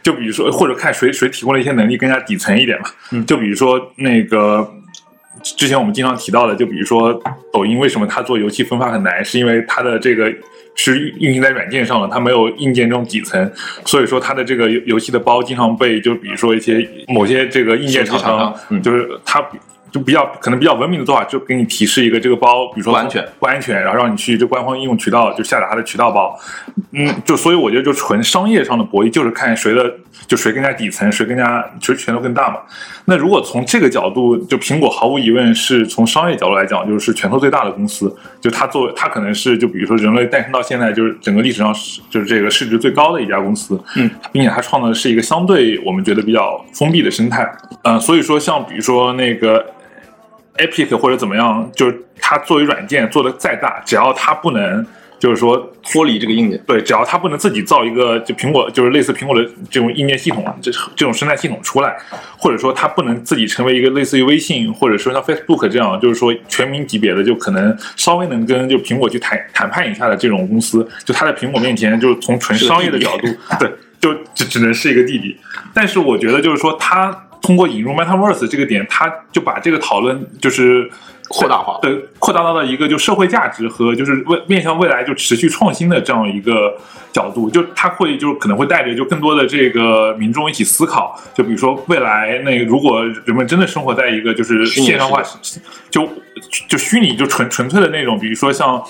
[0.04, 4.70] 就比如说或者看谁谁提供的一些能力更加底层一点嘛，就比如说那个
[5.42, 7.18] 之前我们经常提到的，就比如说
[7.54, 10.30] 抖音为什么它做游戏分发很难，是因为它的这个
[10.76, 13.50] 是运行在软件上了，它没有硬件这种底层，
[13.86, 19.42] 所以说它的这个游游戏的包经常被就比如说一些某些这个硬件厂商，就是它。
[19.92, 26.38] 就比较可能比较文明的做法，就给你提示一个这个包，比如说不安全，不安全，然后让你去这官方应用渠道就下载它的渠道包。
[26.92, 29.92] 嗯，就所以我觉得就纯商业上的博弈，就是看谁的
[30.28, 32.58] 就谁更加底层，谁更加谁拳头更大嘛。
[33.06, 38.16] 那如果从这个角度，就苹果毫无疑问是从商业角度来讲，就是拳头最大的公司。
[38.40, 41.74] 就它作为它可能是就比如说人类诞生到现在就是整个历史上
[42.10, 43.82] 就是这个市值最高的一家公司。
[43.96, 47.50] 嗯，并且它创造的是一个相对我们觉得比较封闭的生态。
[47.84, 49.66] 嗯，所以说像比如说那个。
[50.60, 54.86] Epic 或者怎么样，就是它作为软件做的再大，只要它不能，
[55.18, 61.98] 就是说脱离这个硬件，对，只要它不能自己造一个就苹果，就是类似苹果的这种硬件系统，这这种生态系统出来，
[62.38, 73.28] 或者说它不能自己成为一个类似于微信，或者说像 Facebook 这样，就是说全民级别的，就可能稍微能跟就苹果去谈谈判一下的这种公司，就它在苹果面前，就是从纯商业的角度，
[73.60, 75.38] 对，就只只能是一个弟弟。
[75.74, 77.26] 但是我觉得就是说它。
[77.42, 80.90] 通过引入 Metaverse 这个点，他就把这个讨论就是
[81.28, 86.78] 扩大化，对，扩大到了一个就社会价值和就是未面向未来就持续创新的这样一个
[87.14, 95.24] 角度，就他会就可能会带着就更多的这个民众一起思考，就比如说未来那如果人们真的生活在一个就是线上化，
[95.90, 96.08] 就
[96.68, 98.84] 就虚拟就纯纯粹的那种，比如说像。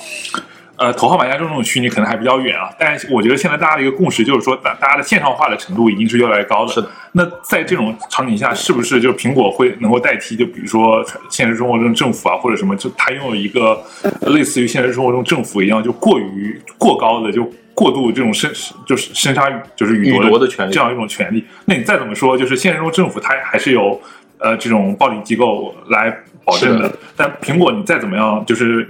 [0.80, 6.72] 呃，头号玩家这种虚拟可能还比较远啊，但是我觉得现在大家的一个共识就是说，大大家的线上化的程度已经是越来越高的。
[6.72, 6.90] 是的。
[7.12, 10.38] 那在这种场景下，是不是就苹果会能够代替？
[10.38, 13.84] 就比如说现实生活中政府啊，或者什么，就它拥有一个
[14.28, 18.50] 类似于现实生活中政府一样，就过于过高的，就过度这种生
[18.88, 21.44] 就是生杀就是予夺的权利这样一种权利。
[21.66, 24.00] 那你再怎么说，就是现实中政府它还是有
[24.38, 26.10] 呃这种暴力机构来
[26.46, 26.90] 保证的。
[27.18, 28.90] 但苹果你再怎么样，就是。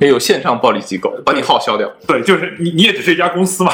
[0.00, 1.88] 也有线上暴力机构把你号消掉。
[2.06, 3.72] 对，就是你你也只是一家公司嘛。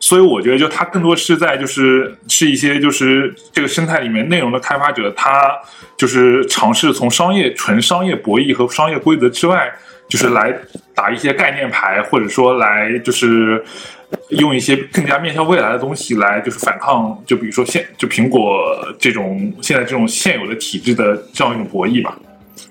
[0.00, 5.58] 所以我觉得，就它更多是在就是是一些就是这个生态里面内容的开发者，他
[5.96, 9.72] 就是尝试从商业纯商业博弈和商业规则之外，
[10.06, 10.54] 就是来
[10.94, 13.64] 打一些概念牌，或者说来就是
[14.28, 18.62] 用一些更加面向未来的东西来就是反抗，就比如说现就苹果
[18.98, 22.14] 这种现在这种现有的体制的这样一种博弈吧。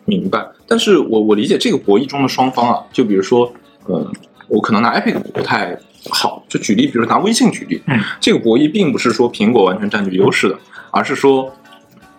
[0.05, 0.39] 明白，
[0.73, 3.53] 但是我我理解这个博弈中的双方啊，就比如说，
[3.85, 4.11] 呃，
[4.47, 5.77] 我可能拿 Epic 不太
[6.09, 10.57] 好，就举例，比如拿微信举例，嗯，这个博弈并不是说苹果完全占据优势的，
[10.89, 11.53] 而是说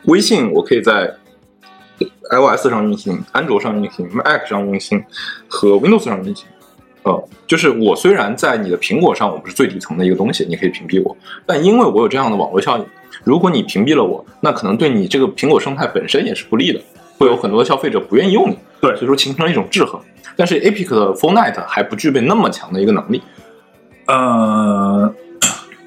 [0.04, 1.12] 微信我可以在
[2.30, 5.02] iOS 上运行、安卓上运行、Mac 上运行
[5.48, 6.46] 和 Windows 上运行。
[7.02, 12.86] 呃，就是我虽然在你的苹果上我不是最底层的一个东西，你可以屏蔽我，但因为我有这样的网络效应，
[13.24, 16.80] 如果你屏蔽了我，那可能对你这个苹果生态本身也是不利的。
[17.18, 20.00] 会有很多的消费者不愿意用你，对，所以说形成了一种制衡。
[20.36, 23.22] 但是 Epic 的 Fortnite 还不具备那么强的一个能力。
[24.06, 25.14] 呃，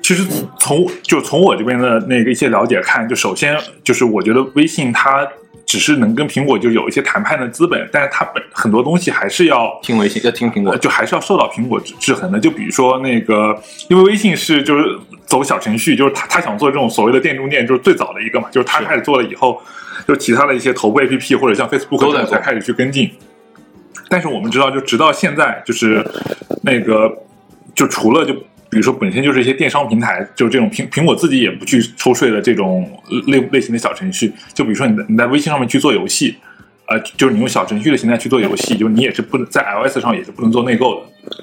[0.01, 0.23] 其实
[0.57, 5.27] 从就从我这边的那个一些了解看，就首先就是我觉得微信它
[5.65, 12.39] 只是能跟苹果就有一些谈判的资本，但是它本很多东西还是要听微信，要听苹果，就还是要受到苹果制制衡的。
[12.39, 13.53] 就比如说那个，
[13.89, 19.61] 因为微信是就是走小程序，就是他他想做这种所谓的店中店，就是最早的一个嘛，就是他开始做了以后。
[20.07, 23.11] 就其他的一些头部 A P P 或者像 Facebook 才开始去跟进，
[24.07, 26.01] 但是我们知道，就直到现在，就是
[26.63, 27.11] 那个，
[27.75, 28.33] 就除了就
[28.69, 32.89] 比如说本身就是一些电商平台，就这种苹苹果自己也不去抽税的这种
[33.27, 36.37] 类类型的小程序，就比如说你你在微信上面去做游戏，
[36.85, 41.01] 呃，就是你用小程序的形态去做游戏，就你也是不能在 iOS 上也是不能做内购的，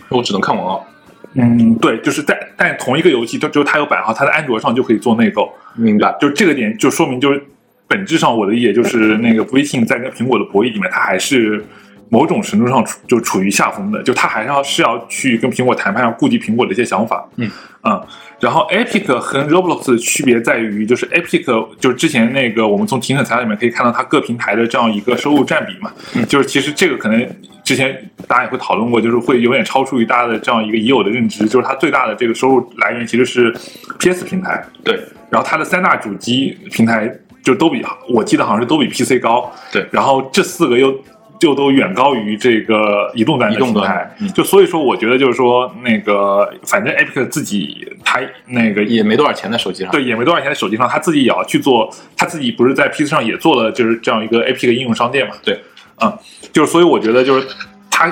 [0.09, 0.87] 我只能看广告。
[1.35, 6.17] 嗯，对，就是在但同一个游戏，就就它有版号，它在安卓上就可以做内购，明白？
[6.19, 7.45] 就这个点就说明就是。
[7.87, 11.65] 本质上，我的理解就是那个微信在跟苹果的博弈里面，它还是
[12.09, 17.27] 某种程度上处就处于下风的，就它还是要是要去跟苹果谈判，要顾及苹果的一些想法。
[17.37, 17.51] 嗯
[17.83, 18.03] 嗯，
[18.41, 21.45] 然后 Epic 和 Roblox 的区别在于，就是 Epic
[21.79, 25.93] 就是之前那个我们从庭审材料里面可以看到它各平台的这样一个收入占比嘛，
[26.27, 27.29] 就是其实这个可能
[27.63, 33.55] 之前大家也会讨论过，就是会有点超出于大家的这样一个已有的认知，就是它最大的这个收入来源其实是
[33.99, 37.15] PS 平台，对，然后它的三大主机平台。
[37.45, 40.99] 就都比我记得好像是都比 PC 高，对，然后这四个又
[41.39, 55.61] 就都远高于这个移动端的平台，就所以说我觉得就是说那个反正 Epic 自己他那个也没多少钱在手机上，对，也没多少钱在手机上，他自己也要去做，他自己不是在 PC 上也做了就是这样一个 Epic 应用商店嘛，对，
[56.03, 56.19] 嗯，
[56.51, 57.47] 就是所以我觉得就是
[57.91, 58.11] 他。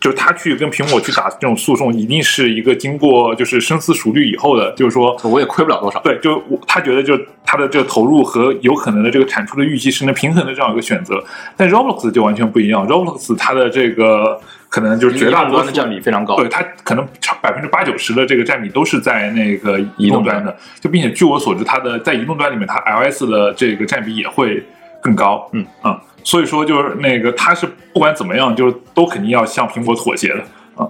[0.00, 6.00] 就是他去跟苹果去打这种诉讼，一定是一个经过就是深思熟虑以后的，就是说我也亏不了多少。
[6.00, 11.22] 对，就我他觉得就他的这个投入和有可能的这个产出的预期是能平衡的这样一个选择。
[11.56, 17.04] 但 Roblox 就完全不一样，Roblox 它的这个可能就是绝大多数的占比非常高，对它可能
[17.42, 20.56] 百分之八九十的这个占比都是在那个移动端的。
[20.80, 24.62] 就并且据我所知，它的在移动端里面，它 iOS 的这个占比也会
[25.02, 25.48] 更高。
[25.52, 26.00] 嗯啊。
[26.28, 30.44] 所以说，就是那个，他是不管怎么样，就是都肯定要向苹果妥协的
[30.76, 30.86] 啊，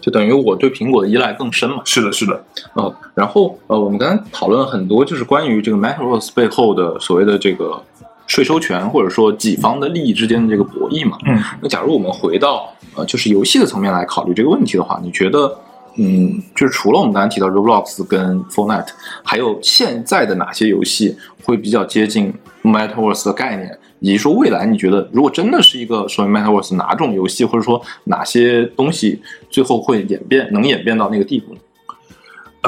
[0.00, 1.82] 就等于我对苹果的依赖更深嘛。
[1.84, 7.82] 是的，是的，呃，然后呃，我们刚才讨论了很多，就是关于这个 MetaVerse 背后的所谓的这个
[8.26, 11.18] 税收权，或者说己方的利益之间的这个博弈嘛。
[11.26, 15.54] 嗯，那假如我们回到呃，就是游戏的层面来考虑这个问题的话，你觉得，
[15.98, 18.88] 嗯，就是除了我们刚才提到 Roblox 跟 Fortnite，
[19.22, 22.32] 还有现在的哪些游戏会比较接近
[22.62, 23.78] MetaVerse 的概念？
[24.02, 31.60] 以及说未来，你觉得如果真的是一个所谓 Metaverse，哪种游戏或者说哪些东西最后会演变，能演变到那个地步呢？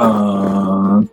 [0.00, 1.08] 嗯，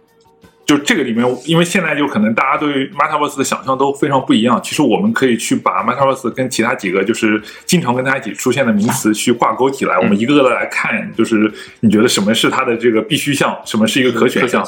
[0.63, 4.61] 就这个里面，因为现在就可能大家对 Metaverse 的想象都非常不一样。
[4.63, 14.63] 其实我们可以去把 Metaverse 跟其他几个就是经常跟大家一起出现的名词去挂钩起来，我们一个个的来看，就是你觉得什么是它的这个必须项，什么是一个可选项？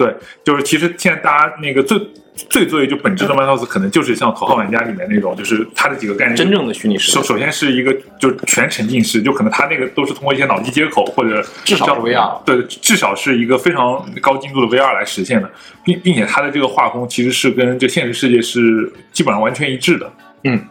[0.00, 2.00] 对，就是其实现在大家那个最。
[2.48, 7.18] 最最就本质的 Metaverse 可能就是像头号玩家里面那种，就是它的几个概念，真正的虚拟世界。
[7.18, 15.50] 首首先是一个就全沉浸式，就可能它那个都是通过一些脑机接口或者至少是 VR，对，至少是一个非常高精度的 VR 来实现的，
[15.84, 20.10] 并并且它的这个画风其实是跟这现实世界是基本上完全一致的。
[20.44, 20.64] 嗯，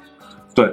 [0.56, 0.66] 对。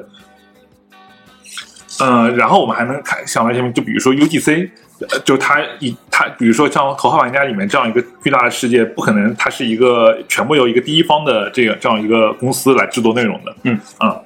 [2.01, 4.70] 呃，然后我们还能看想到什么，就比如说 UGC。
[5.01, 13.55] 呃，就它一它，比如说像《头号玩家》里面这样一个巨大的世界，不可能它是一个全部由一个第一方的这个这样一个公司来制作内容的。
[13.64, 14.20] 嗯嗯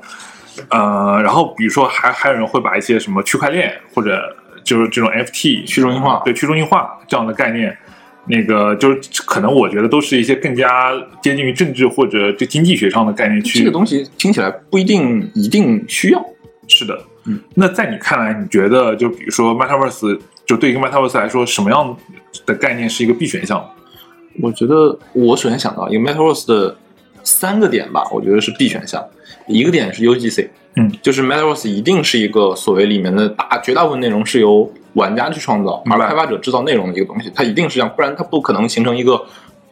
[0.69, 4.21] 呃，然后比如说还还有人会把一些什么区块链或者
[4.63, 7.77] 就是这种 FT 去中心化，对去中心化这样的概念，
[8.27, 10.93] 那个就是可能我觉得都是一些更加
[11.23, 13.61] 接近于政治或者对经济学上的概念去。
[13.61, 16.23] 这个东西听起来不一定一定需要。
[16.69, 20.21] 是的，嗯，那在你看来，你觉得就比如说 Metaverse，
[20.51, 21.97] 就对一个 Metaverse 来说，什么样
[22.45, 23.65] 的概念是一个必选项？
[24.43, 26.77] 我觉得我首先想到一个 Metaverse 的
[27.23, 29.01] 三个点吧，我觉得是必选项。
[29.47, 39.25] 一个点是 UGC，嗯，就是 Metaverse 一定是一个所谓里面的大绝大部分内容是由玩家去创造，开发者制造内容的一个东西，它一定是这样，不然它不可能形成一个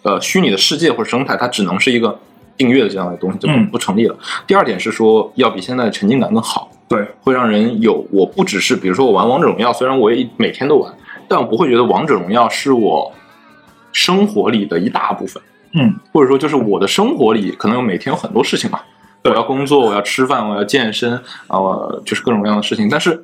[0.02, 2.16] 呃虚拟的世界或者生态，它只能是一个
[2.56, 4.16] 订阅的这样的东西，就不成立了。
[4.46, 6.70] 第二点是说要比现在的沉浸感更好。
[6.88, 10.90] 对，会让人有我不只是比如说我玩王者荣耀，虽然我也每天都玩，
[11.28, 13.12] 但我不会觉得王者荣耀是我
[13.92, 15.42] 生活里的一大部分，
[15.74, 18.80] 嗯，或者说就是我的生活里可能有每天有很多事情嘛，
[19.22, 21.12] 我对要工作，我要吃饭，我要健身
[21.46, 23.22] 啊、我就是各种各样的事情，但是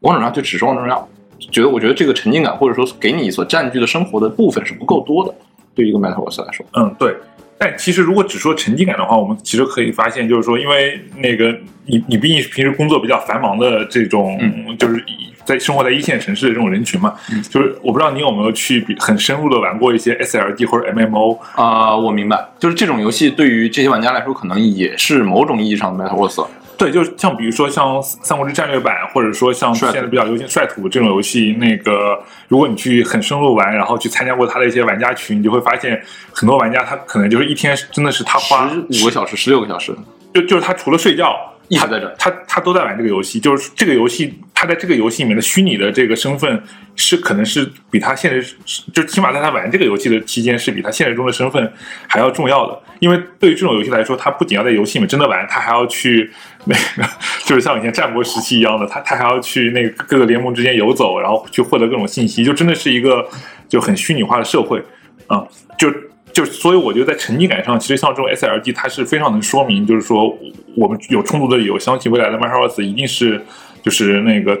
[0.00, 1.08] 王者荣耀就只是王者荣耀，
[1.50, 5.34] 觉得我觉得这个沉浸感或者说给你所占据的生活的部分是不够多的，
[5.74, 7.16] 对于一个 Metaverse 来说，嗯，对。
[7.58, 11.52] 但其实如果只说沉浸感的话，我们其实可以发现，就是说，因为那个
[11.86, 14.76] 你你毕竟是平时工作比较繁忙的这种，嗯。
[14.78, 17.42] 就是以在生活在一线城市的这种人群嘛，嗯。
[17.42, 26.46] 就是我不知道你有没有去比很深入的玩过一些 SLG 或者 MMO，啊、我明白，就是这种游戏对于这些玩家来说，可能也是某种意义上的 Metaverse。
[26.78, 32.16] 对，就是像比如说像《三国志战略版》，或者说像现在比较流行《率土》这种游戏，那个
[32.46, 36.00] 如果你去很深入玩，然后去参加过他的一些玩家群，你就会发现
[36.32, 39.92] 很多玩家他可能就是一天真的是他花五个小时、十六个小时，
[40.32, 41.34] 就就是他除了睡觉，
[41.68, 43.40] 他一直在这他他都在玩这个游戏。
[43.40, 46.60] 就是这个游戏，他在这个游戏里面的虚拟的这个身份
[46.96, 48.56] 是可能是比他现实，
[48.92, 51.72] 就起码在他玩这个游戏的期间是比他现实中的身份
[52.08, 52.76] 还要重要的。
[52.98, 56.28] 因为对于这种游戏来说，他不仅要在游戏里面真的玩，他还要去
[56.64, 57.08] 那个，
[57.44, 63.24] 就是像以前战国时期一样的，他他还要去那个各个联盟之间游走，然后去获得各种信息，就真的是一个
[63.68, 64.82] 就很虚拟化的社会
[65.28, 65.46] 啊、
[65.78, 65.88] 就。
[66.30, 70.38] 就所以我觉得在沉浸感上，其实像这种 SLG，它是非常能说明，就是说
[70.76, 73.42] 我们有充足的理由相信未来的 Metaverse 一定是
[73.88, 74.54] 就是那个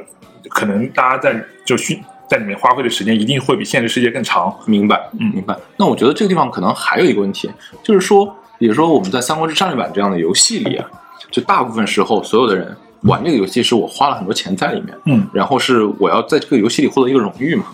[0.48, 4.50] 可能大家在就虚在里面花费的时间一定会比现实世界更长。
[4.64, 5.54] 明白，嗯明白。
[5.76, 7.50] 那我觉得这个地方可能还有一个问题，
[7.82, 10.88] 就是说，比如说我们在《三国志战略版》这样的游戏里啊，
[11.30, 17.66] 就大部分时候所有的人玩这个游戏是我花了很多钱在里面，嗯，然后是我要在这个游戏里获得一个荣誉嘛。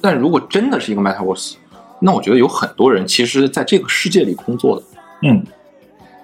[0.00, 1.56] 但如果真的是一个 Metaverse，
[2.00, 4.82] 那我觉得有很多人其实在这个世界里工作的，
[5.24, 5.44] 嗯，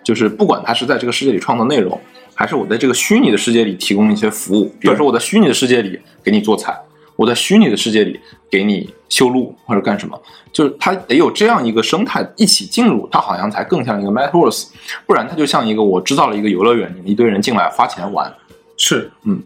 [0.02, 2.00] 就是不管他是在这个世界里创造内容，
[2.34, 6.76] 还是我在这个虚拟的世界里提供一些服务，比如说我在虚拟的世界里给你做菜，
[7.16, 8.18] 我在虚拟的世界里
[8.50, 10.20] 给你修路或者干什么，
[10.52, 14.68] 就是它得有这样一个生态一起进入，它好像才更像一个 Metaverse，
[15.06, 18.32] 不然它就像一个我制造了一个游乐园，你们一堆人进来花钱玩，
[18.76, 19.42] 是，嗯，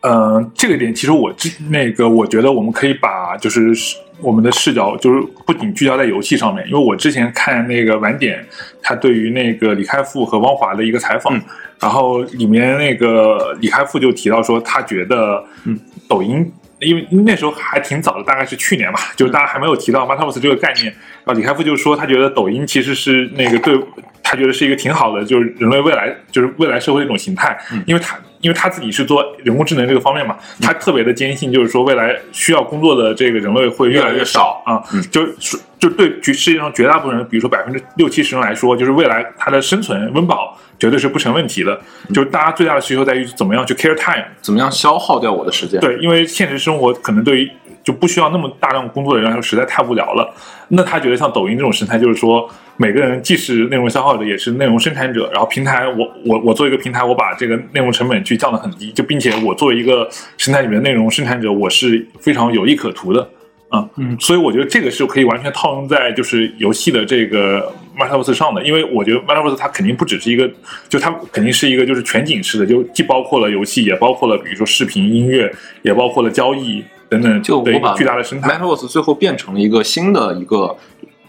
[0.00, 3.72] 呃，这个点其实我之那个我觉得我们可以把就是
[4.20, 8.44] 我们的视角就是不仅聚焦在游戏上面，因为我之前看那个晚点，
[8.82, 11.42] 他对于那个李开复和汪华的一个采访，嗯
[11.78, 16.52] 然后里面那个李开复就提到说，他觉得嗯抖音。
[16.78, 20.84] 因为那时候还挺早的，大概是去年吧，就是大家还没有提到 Metaverse 这个概念。
[21.24, 23.74] 然后李开复就说，他觉得抖音其实是那个对，
[24.22, 27.58] 他觉得是一个挺好的，就是人类未来就是未来社会的一种形态。
[27.72, 34.80] 嗯因为他因为他自己是做人工智能这个方面嘛，他特别的坚信，就是说未来需要工作的这个人类会越来越少啊。
[34.94, 41.76] 嗯就是就对绝世界上绝大部分人，比如说百分之六七十人来说，就是未来他的生存温饱绝对是不成问题的。
[42.14, 44.24] 就是大家最大的需求在于怎么样去 care time。
[44.40, 45.80] 怎么样消耗掉我的时间？
[45.80, 47.50] 对，因为现实生活可能对于
[47.82, 50.32] 就不需要那么大量工作的人来说，实在太无聊了。
[50.68, 52.48] 那他觉得像抖音这种生态，就是说
[52.78, 55.30] 每个人既是内容消耗者，也是内容生产者。
[55.32, 63.28] 然后平台，我我我做一个平台，我把这个内容成本去降得很低，就并且我作为一个生态里面的内容生产者，我是非常有利可图的。
[63.68, 70.48] 啊，嗯所以我觉得这个是可以完全套用在就是游戏的这个 Metaverse 上的，因为我觉得 Metaverse 它肯定不只是一个，
[70.88, 75.52] 就它肯定是一个就是全景式的，就既包括了游戏，也包括了比如说视频、音乐，
[75.82, 78.52] 也包括了交易等等，就我把的一个巨大的生态。
[78.52, 80.76] Metaverse 最后变成了一个新的一个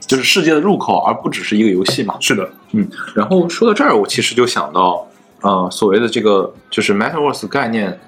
[0.07, 2.15] 就是世界的入口，而不只是一个游戏嘛。
[2.19, 5.05] 是的，嗯然后说到这儿，我其实就想到，
[5.41, 7.99] 呃，所谓的这个就是 Metaverse 概念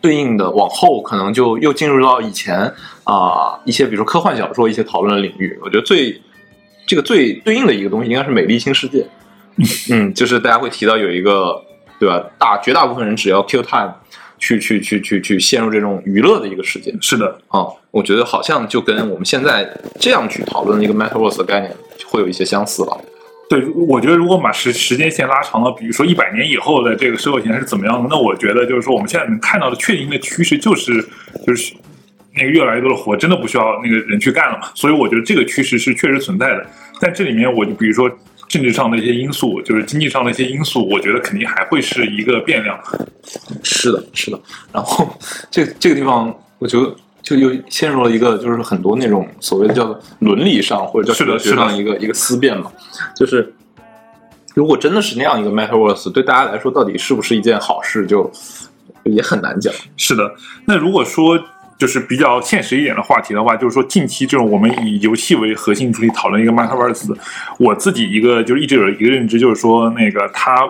[0.00, 2.72] 对应的往后可能就又进入到以前
[3.04, 5.58] 啊、一些比如说科幻小说一些讨论的领域。
[5.62, 6.20] 我觉得最
[6.86, 9.06] 这个最对应的一个东西应该是《美丽新世界》，
[9.94, 11.62] 嗯，就是大家会提到有一个
[11.98, 12.22] 对吧？
[12.38, 13.94] 大绝大部分人只要 kill time
[14.38, 19.68] 去去去去去陷入这种娱乐的一个世界是的，啊、我觉得好像就跟我们现在
[19.98, 21.72] 这样去讨论的一个 Metaverse 的概念
[22.06, 23.00] 会有一些相似了。
[23.48, 31.00] 对，我觉得如果把时时间线拉长了，比如说一百年以后的这个社会形态是怎么样的，那我觉得就是说我们现在能看到的确定的趋势就是
[31.46, 31.72] 就是
[32.34, 36.66] 那个越来越多的活真的不需要那个人去干了嘛，所以我觉得这个趋势是确实存在的。
[37.00, 38.10] 但这里面我就比如说
[38.48, 42.78] 政治上的一些因素，就是经济上的一些因素，我觉得肯定还会是一个变量。
[43.62, 44.40] 是的，是的。
[44.72, 45.08] 然后
[45.50, 52.70] 这这个地方，我觉得就又陷入了一个就是很多那种所谓的叫伦理上或者叫是的哲学上是的一个一个思辨嘛，
[53.16, 53.52] 就是
[54.54, 58.30] 如果真的是那样一个 metaverse，对大家来说到底是不是一件好事，就
[59.02, 59.74] 也很难讲。
[59.96, 60.32] 是的，
[60.66, 61.38] 那如果说
[61.78, 67.16] 就是比较现实一点的话题的话，就是说近期这种我们以游戏为核心主题讨论一个 Metaverse，
[67.58, 70.66] 我自己一个就是一直有一个认知，就是说那个它，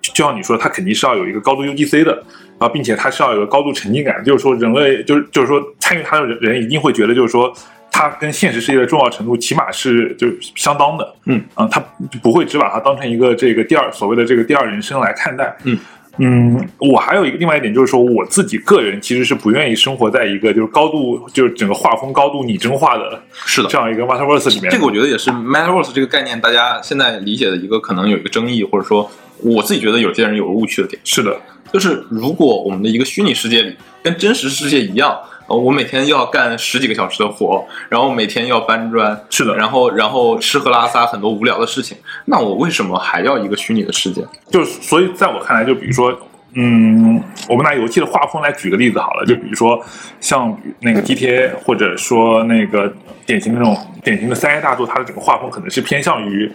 [0.00, 2.12] 就像你说，它肯定是要有一个高度 UGC 的，
[2.58, 7.52] 然后并且它是要有一个高度沉浸感，就是说人类就是就是说参与它的人人一定会觉得就是说。
[7.88, 11.42] 它跟现实世界的重要程度起码是就是相当的，嗯。
[11.54, 11.82] 啊，它
[12.22, 15.78] 不会只把它当成一个这个第二所谓的这个第二人生来看待，嗯
[16.18, 24.70] 嗯，我还有一个另外一点就是说，我自己个人其实是不愿意生活在一个就是高度就是整个画风高度拟真化的是的这样一个 metaverse 里面。
[24.70, 29.10] 这个我觉得也是 metaverse 这个概念，大家现在理解的一个可能有一个争议，或者说
[29.42, 31.36] 我自己觉得有些人有个误区的点，是的，
[31.72, 44.24] 就是如果我们的一个虚拟世界里跟真实世界一样，呃，我每天要干十几个小时的活，然后每天要搬砖，是的，然后然后吃喝拉撒很多无聊的事情，那我为什么还要一个虚拟的世界？
[44.50, 46.16] 就是所以在我看来，就比如说。
[46.58, 49.78] 嗯，我们拿游戏的画风来举个例子好了，就比如说
[50.20, 52.90] 像那个 GTA，或者说那个
[53.26, 56.50] 典型的那种典型的三 A 大作，它的整个画风可能是偏向于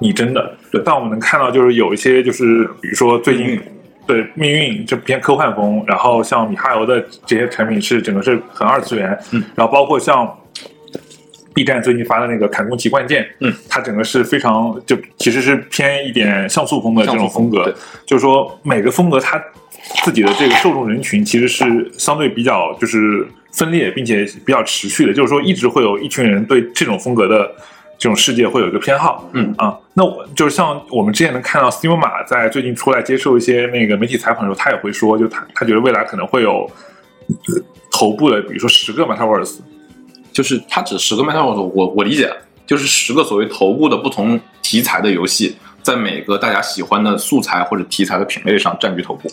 [0.00, 0.54] 拟真的。
[0.70, 3.58] 对但我们能看到，就是有一些就是比如说最近
[4.08, 10.26] 对命运就偏科幻风，然后像米哈游的这些产品是整个是很二次元，嗯，然后包括像
[11.54, 17.74] B 站最近发的那个《砍弓奇冠剑》，嗯，它整个是非常就其实是偏一点像素风的这种风格对，
[18.06, 19.38] 就是说每个风格它
[20.02, 27.50] 自己的这个受众人群其实是相对比较就是分裂，并且比较持续的，就是说一直会有一群人对这种风格的
[27.98, 36.70] 这种世界会有一个偏好，嗯啊，那我就是像我们之前能看到 Steam 马在最近出来接受一些那个媒体采访的时候，他也会说，就他他觉得未来可能会有
[37.28, 39.58] 呃头部的，比如说十个 Metaverse，
[40.32, 42.32] 就是他指十个 metaverse，我我理解
[42.64, 49.28] 就是十个所谓头部的不同题材的游戏，在每个大家喜欢的素材或者题材的品类上占据头部。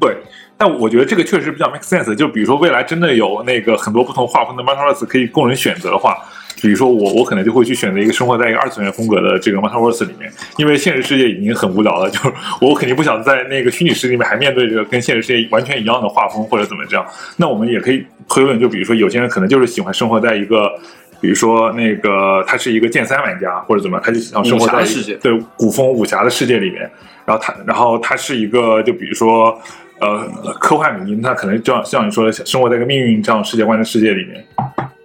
[0.00, 0.16] 对，
[0.56, 2.14] 但我觉得这个确实比较 make sense。
[2.14, 6.16] 就比如说未来真的有那个很多不同画风的 Metaverse 可以供人选择的话，
[6.60, 17.06] 比如说我我可能就会去选择一个生活在一个二次元风格的这个 Metaverse 里面，因为现实世界已经很无聊了，就是我肯定不想在那个虚拟世界里面还面对着跟现实世界完全一样的画风或者怎么这样。
[17.36, 20.70] 那我们也可以推论，就比如说有些人可能就是喜欢生活在一个。
[21.18, 24.84] 比如说，那个他是一个剑三玩家，或者怎么样，他就想生活在
[25.18, 26.88] 对古风武侠的世界里面。
[27.24, 29.58] 然后他，然后他是一个，就比如说，
[29.98, 30.28] 呃，
[30.60, 34.44] 科幻迷，他可能就像像你说的，生活在一个命运这样世界观的世界里面。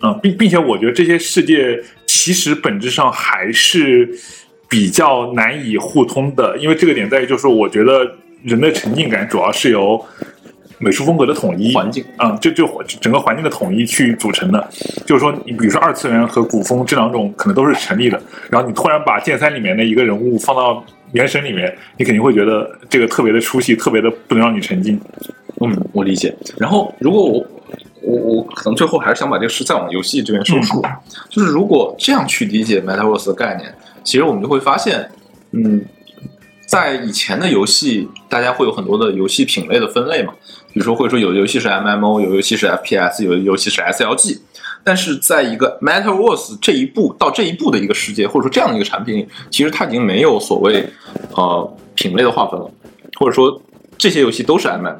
[0.03, 4.09] 嗯，并并且我觉得这些世界其实本质上还是
[4.67, 8.09] 比较难以互通的，因为这个点在于，就是我觉得
[8.43, 10.03] 人的沉浸感主要是由
[10.79, 12.67] 美术风格的统一、环境嗯、就就
[12.99, 14.67] 整个环境的统一去组成的。
[15.05, 24.99] 就是说，你比如说二次元和古风这两种可能都是成立的，然后你突然把剑三里面的一个人物放到原神里面，你肯定会觉得这个特别的出戏，特别的不能让你沉浸。
[25.63, 26.33] 嗯，我理解。
[26.57, 27.45] 然后，如果我
[28.01, 30.83] 我我可能最后还是想把这个事再往游戏这边收束，
[31.29, 33.73] 就是如果这样去理解 Metaverse 的概念，
[34.03, 35.11] 其实我们就会发现，
[35.51, 35.85] 嗯，
[36.65, 40.33] 在以前的游戏，大家会有很多的游戏品类的分类嘛，
[40.73, 44.39] 比如说会说有的游戏是 MMO，有游戏是 FPS，有的游戏是 SLG。
[44.83, 50.83] 但是在一个 Metaverse 这一步到这一步的一个世界，或者说这样的一个产品里，其实它已经没有所谓
[51.35, 52.67] 呃品类的划分了，
[53.19, 53.61] 或者说
[53.95, 54.95] 这些游戏都是 MMO。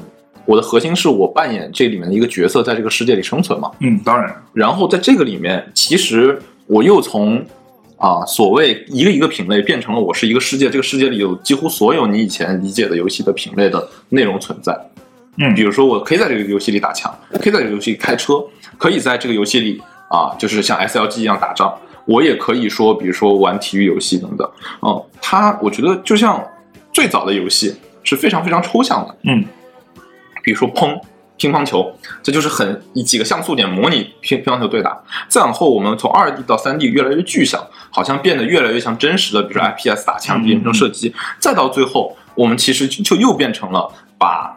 [0.45, 3.71] 我的核心是我扮演这里面的一个角色，在这个世界里生存嘛。
[3.79, 7.43] 嗯，当然，然后在这个里面，其实我又从
[7.97, 14.75] 啊所谓一个一个品类变成了我是一个世界，这个世界里有几乎所有你以前理解的游戏的品类的内容存在。
[15.37, 18.43] 嗯比如说我可以在这个游戏里打枪，可以在这个游戏里开车，
[18.77, 21.73] 可以在这个游戏里啊，就是像 SLG 一样打仗。
[22.05, 24.49] 我也可以说，比如说玩体育游戏等等。
[24.81, 26.43] 嗯，它我觉得就像
[26.91, 27.73] 最早的游戏
[28.03, 29.15] 是非常非常抽象的。
[29.23, 29.45] 嗯，
[30.43, 30.99] 比如说砰
[31.37, 35.01] 乒乓球，这就是很以几个像素点模拟乒乒乓球对打。
[35.27, 41.13] 再往后，我们从二 D 到三 D 越来越具象，好像变得越来越像真实的，比如说 FPS 打枪变成射击。
[41.39, 44.55] 再到最后，我们其实就就又变成了把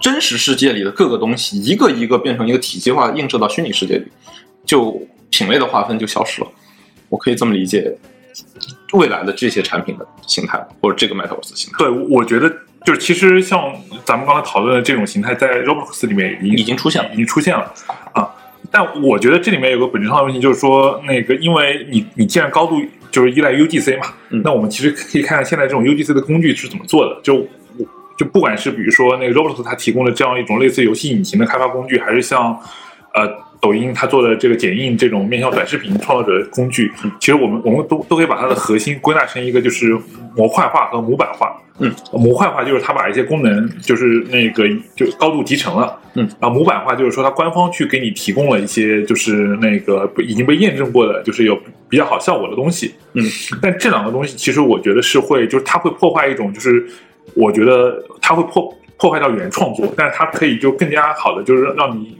[0.00, 4.06] 真实世界里的各个东西一个一个变成一个体系化映射到虚拟世界里，
[4.64, 4.98] 就
[5.30, 6.48] 品类的划分就消失了。
[7.10, 7.94] 我可以这么理解
[8.94, 11.78] 未来的这些产品的形态，或者这个 Metaverse 的形态。
[11.78, 12.50] 对，我觉得
[12.84, 13.72] 就是其实像
[14.04, 17.72] 咱们刚才讨论的这种形态，在 Roblox 里面已经已经出现了已经出现了
[18.12, 18.28] 啊。
[18.70, 22.80] 但我觉得这里面有个本质上的问题，就是说，那个因为你你既然高度
[23.10, 24.06] 就是依赖 UGC 嘛。
[24.30, 27.46] 嗯那我们其实可以看看现在这种 UGC 的工具是怎么做的，就
[28.16, 32.58] 就不管是比如说那个 Roblox 它提供的这样一种类似游戏引擎的开发工具，还是像
[33.14, 33.28] 呃
[33.62, 36.90] 抖音它做的这个剪映这种面向短视频创作者的工具，
[37.20, 39.96] 其实我们我们都都可以把它的核心归纳成一个就是
[40.36, 41.56] 模块化和模板化。
[41.78, 45.96] 嗯，模块化就是它把一些功能就是那个就高度集成了。
[46.14, 51.56] 嗯，啊模板化就是说它官方去给你提供了一些就是那个已经被验证过的，就是有
[51.88, 52.92] 比较好效果的东西。
[53.14, 53.24] 嗯，
[53.62, 56.84] 但这两个东西其实我觉得是会，就是它会破坏一种，就是
[57.34, 62.18] 我觉得它会破破坏到原创作，但是它可以就更加好的就是让你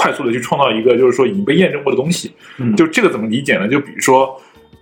[0.00, 2.32] 快速的去创造一个就是说已经被验证过的东西。
[2.58, 3.68] 嗯就这个怎么理解呢？
[3.68, 4.40] 就比如说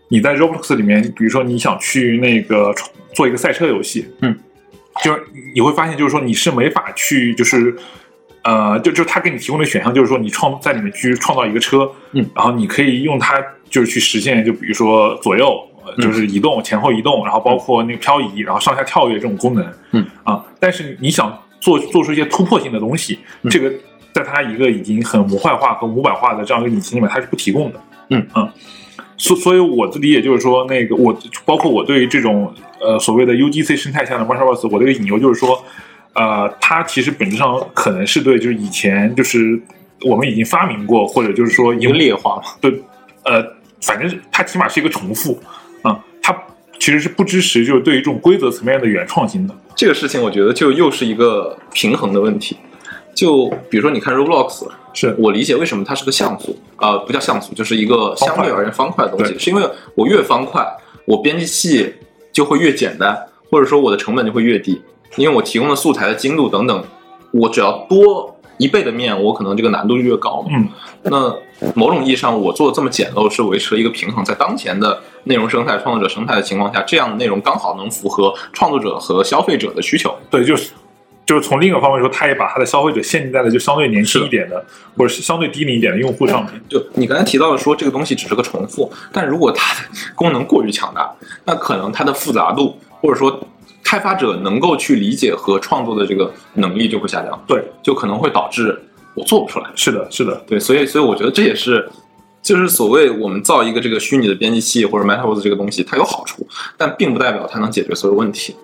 [0.09, 2.73] 你在 Roblox 里面，比如说你想去那个
[3.15, 4.39] 做一个赛车游戏，嗯，
[5.03, 5.23] 就是
[5.55, 7.77] 你会发现就是说你是没法去就是。
[8.45, 13.35] 呃，就就他给你提供的选项就是说，你创在里面去创造一个车，嗯，然后你可以用它
[13.69, 15.61] 就是去实现，就比如说左右，
[16.01, 23.71] 就是移动、前后移动，然后包括那个漂移，然后上下跳跃这种功能，嗯啊，但是你想做做出一些突破性的东西，嗯这个
[24.13, 27.81] 在它一个已经很模块化和模板化的这样一个引擎里面，它是不提供的，
[28.11, 28.53] 嗯啊，
[29.17, 35.65] 所所以我的理解就是说，那个我包括我对于这种呃所谓的 UGC 生态下的 Marshallverse，我的一个引诱就是说。
[36.15, 39.61] 呃，它其实本质上可能是对，就是以前就是
[40.01, 42.43] 我们已经发明过，或者就是说已经劣化嘛。
[42.61, 42.83] 对，
[43.23, 43.41] 呃，
[43.83, 45.41] 反正是它起码是一个重复
[45.83, 46.37] 啊、它
[46.81, 49.55] 其实是不支持就是对于这种规则层面的原创性的。
[49.77, 52.57] 这个事情我觉得就又是一个平衡的问题。
[53.19, 60.65] 就比如说，你看 Roblox，是我理解为什么它是个像素，呃，不叫像素，就是一个相对而言方块的东西，是因为我越方块，
[61.05, 61.93] 我编辑器
[62.33, 64.81] 就会越简单，或者说我的成本就会越低，
[65.17, 66.85] 因为我提供的素材的精度等等，
[67.33, 70.51] 我只要多一倍的面，我可能这个难度就越高嘛。
[70.53, 70.69] 嗯，
[71.03, 71.37] 那
[71.75, 80.15] 某种意义上，我做的这么简陋，是维持了一个平衡，在当前的内容生态、创作者生态的情况下，这样的内容刚好能符合创作者和消费者的需求。
[80.31, 80.71] 对，就是
[81.29, 84.65] 就是从另一个方面说，他也把他的消费者限定在了就相对年轻一点的，
[84.97, 86.55] 或者是相对低龄一点的用户上面。
[86.71, 91.13] 就你刚才提到的说，这个东西只是个重复，但如果它的功能过于强大，
[91.45, 93.47] 那可能它的复杂度或者说
[93.85, 98.81] 开发者能够去理解和创作的这个能力就会下降，对，就可能会导致
[99.13, 99.67] 我做不出来。
[99.75, 101.87] 是的，是的，对，所以所以我觉得这也是，
[102.41, 106.49] 就是所谓我们造一个这个虚拟的编辑器或者 Metaverse 这个东西，它有好处，
[106.79, 108.57] 但并不代表它能解决所有问题。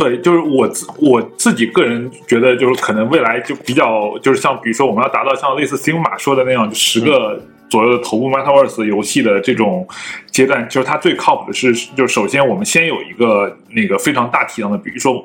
[0.00, 7.38] 对，就是我自我自己个人觉得，就是可能未来就比较，就是像比如说我们要达到像类似 g 马说的那样，就十个
[7.68, 9.86] 左右的头部 Metaverse 游戏的这种
[10.30, 15.22] 阶段，就是它最靠谱的是，就是首先我们先有一个那个非常大体量的，比如说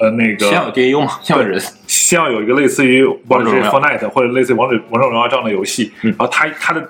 [0.00, 1.62] 呃那个先要有 DAU 嘛，先要有人。
[1.86, 6.10] 先要有一个类似于王者荣耀 Fortnite 或者类似于王者王者荣耀这样的游戏，嗯。
[6.10, 6.88] 然后它它的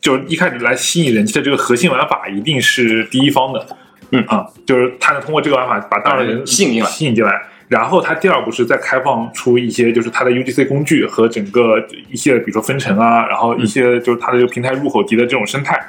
[0.00, 3.66] 就是一开始来吸引人气的这个核心玩法一定是第一方的，
[4.12, 7.42] 嗯啊，就是他能通过这个玩法把大量人吸引进来吸引进来。
[7.68, 15.80] 然后他第二步是再开放出一些，就是它的 UGC 工具和整个一些，比如说分成啊，然后一些就是它的这个平台入口级的这种生态，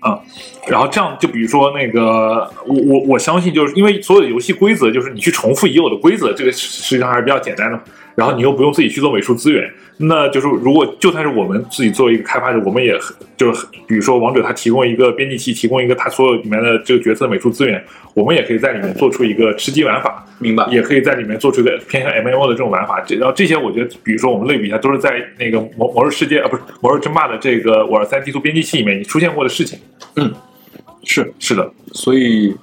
[0.00, 0.18] 啊，
[0.66, 7.78] 然后这样就比如说那个，我我我相信就是因为所有的游戏规则就是你去重复已有的规则，这个实际上还是比较简单的。
[8.14, 17.82] 然后你又不用自己去做美术资源，那就是如果就算是我们自己作为一个开发者，我们也很就是比如说王者它提供一个编辑器，提供一个它所有里面的这个角色的美术资源，
[18.14, 20.66] 我们也可以在里面做出一个吃鸡玩法，明白？
[20.70, 23.00] 也可以在里面做出一个偏向 MMO 的这种玩法。
[23.06, 29.78] 这然后这些我觉得，比如说我们类比一下，都是在那个魔魔兽世界啊，不是魔兽争霸的这个五二三地图编辑器里面已出现过的事情。
[30.16, 30.32] 嗯
[31.04, 32.54] 是是的，所以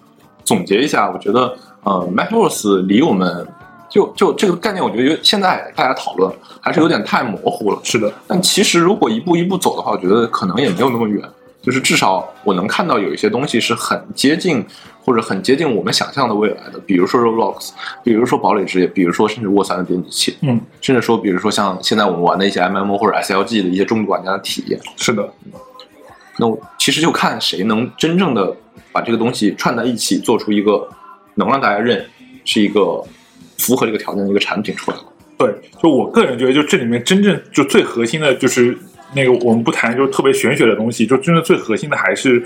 [0.46, 3.46] 总结一下，我觉得呃，Metaverse 离我们
[3.90, 6.32] 就就这个概念，我觉得有现在大家讨论
[6.62, 7.80] 还是有点太模糊了。
[7.84, 11.22] 是的，但其实如果一步一步走的话，我觉得可能也没有那么远。
[11.62, 14.66] 就是至少我能看到有一些东西是很接近
[15.04, 17.72] 或者很接近我们想象的未来的，比如说 Roblox，
[18.02, 24.80] 比如说堡垒之夜，比如说甚至沃三的编辑器，嗯，甚至说比如说像现在我们玩的一些 MMO 或者 SLG 的一些重度玩家的体验。
[24.96, 25.30] 是的，
[26.38, 28.56] 那我其实就看谁能真正的
[28.94, 30.88] 把这个东西串在一起，做出一个
[31.36, 32.04] 能让大家认
[32.46, 33.04] 是一个
[33.60, 35.04] 符合这个条件的一个产品出来了。
[35.38, 38.78] 对，就我个人觉得，就这里面真正就最核心的就是
[39.16, 42.44] 那个我们不谈就是特别玄学的东西，就真正最核心的还是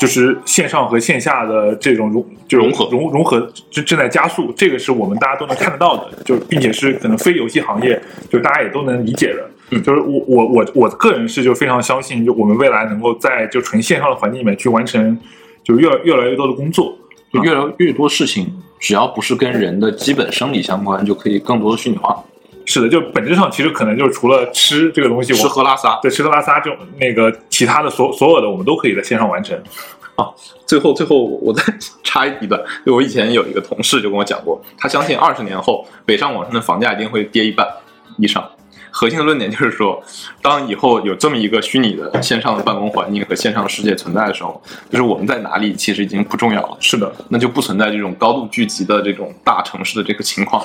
[0.00, 3.40] 就是线上和线下的这种融就融合融融合
[3.70, 8.00] 正正在加速，这个是我们大家都能看得到的，就并且是可能非游戏行业
[8.30, 9.50] 就大家也都能理解的。
[9.70, 15.18] 嗯就是我我我我个人是就非常相信，就我们未来能够在就纯线上的环境里面去完成
[15.62, 16.96] 就越越来越多的工作。
[17.32, 22.24] 就越来越多事情，只要不是跟人的基本生理相关，就可以更多的虚拟化，
[22.64, 25.98] 是的，就本质上其实可能就是除了吃这个东西，我吃喝拉撒。
[26.02, 29.58] 对吃喝拉撒就那个其他的所所有的我们都可以在线上完成。
[30.16, 30.26] 啊，
[30.66, 31.62] 最后最后我再
[32.02, 37.66] 插一段，就我以前有一个同事就跟我讲过，他相信二十年后北上广深的房价一定会跌一半
[38.18, 38.44] 以上。
[38.98, 40.02] 核心的论点就是说，
[40.42, 46.76] 当以后有这么一个虚拟的线上的办公环境和线上的世界存在的时候，就是我们在哪里其实已经不重要了。
[46.80, 50.60] 是的，那就不存在这种高度聚集的这种大城市的这个情况。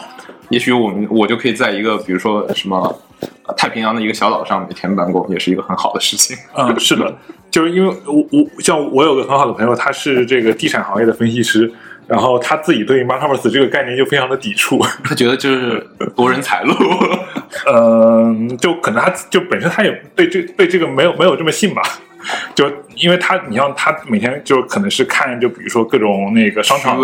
[0.50, 2.78] 也许我们我就可以在一个比如说什么
[3.46, 6.36] 呃太平洋的一个小岛上每天办公，也是一个很好的事情。
[6.58, 7.16] 嗯， 是的，
[7.52, 11.72] 就是因为我我像我有个很好的朋友，他是这个地产行业的分析师，
[12.08, 14.80] 然后他自己对于 Metaverse 这个概念就非常的抵触。
[15.04, 15.86] 他觉得就是
[16.16, 16.74] 夺人财路。
[17.72, 21.82] 嗯， 就可能他就本身他也对这对这个没有没有这么信吧，
[22.56, 27.00] 就因为他你像他每天就可能是看就比如说各种那个商场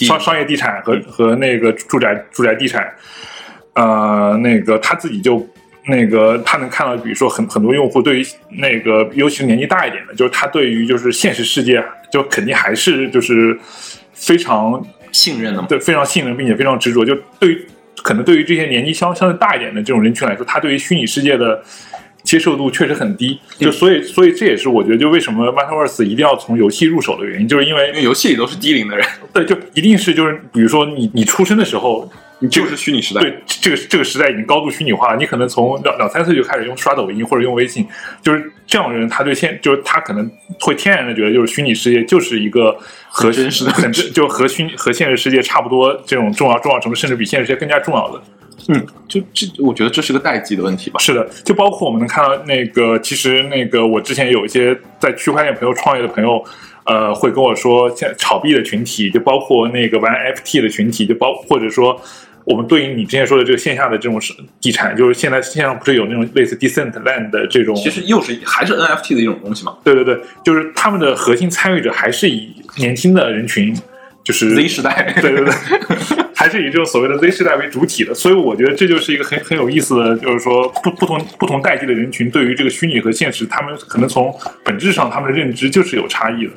[0.00, 2.90] 商商业地产和和那个住宅住宅地产，
[3.74, 5.46] 呃那个他自己就
[5.88, 13.58] 那个他能看到，比如说很很多用户对于那个尤其是年纪大一点的，就是他对于就是现实世界就肯定还是就是
[14.22, 17.04] 非常信任的嘛，对，非常信任并且非常执着。
[17.04, 17.66] 就对于
[18.02, 21.62] 可能对于这些年纪相相对大一点的这种人群来说，他对于虚拟世界的
[22.22, 23.38] 接受度确实很低。
[23.58, 32.12] 就所以，所以这也是我觉得，就为什么 Metaverse 一定要从游戏入手的原因，就是因为因为游戏里都是低龄的人，对，就一定是就是比如说你你出生的时候，你
[32.48, 33.20] 就是虚拟时代。
[33.20, 37.86] 对这个这个时代已经高度虚拟化了，你可能从两两三岁就开始用刷抖音或者用微信，
[38.22, 40.30] 就是这样的人，他对现就是他可能
[40.60, 42.76] 会天然的觉得就是虚拟世界就是一个
[43.08, 48.22] 和真实的很真就和虚和现实世界差不多这种重要重要程度，甚至比现实世界更加重要的。
[48.68, 51.00] 嗯，就这，我觉得这是个代际的问题吧。
[51.00, 56.40] 是的，就包括我们能看到那个，其实那个我之前有一些在区块链朋友创业的朋友，
[56.84, 62.00] 呃，会跟我说，现在炒币的群体，就包括那个玩 FT 的群体，就包或者说
[62.44, 73.74] 我们对应你之前说的这个线下的这种是地产，就是现在线上不是有那种类似 Decentraland 的这种，其实又是还是 NFT 的一种东西嘛对对对，就是他们的核心参与者还是以年轻的人群，
[74.24, 75.14] 就是，Z 时代。
[75.20, 75.54] 对 对对，
[76.34, 84.34] 还是以这种所谓的 Z 时代为主体的，所以我觉得这就是一个很很有意思的，就是说不不同不同代际的人群对于这个虚拟和现实，他们可能从
[84.64, 86.52] 本质上他们的认知就是有差异的。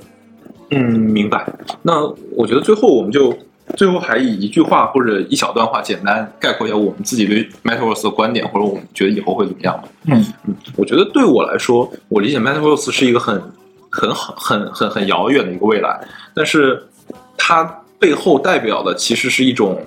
[0.72, 1.46] 嗯，明白。
[1.84, 3.38] 那我觉得最后我们就
[3.76, 9.84] 最后还以一句话或者一小段话简单概括一下我们自己对 Metaverse 的观点，或者我们觉得以后会怎么样吧。
[10.06, 13.42] 嗯嗯，我觉得对我来说，我理解 Metaverse 是一个很
[13.90, 16.00] 很好、很很很遥远的一个未来，
[16.36, 16.88] 但是
[17.36, 17.64] 它
[17.98, 19.82] 背后代表的其实是一种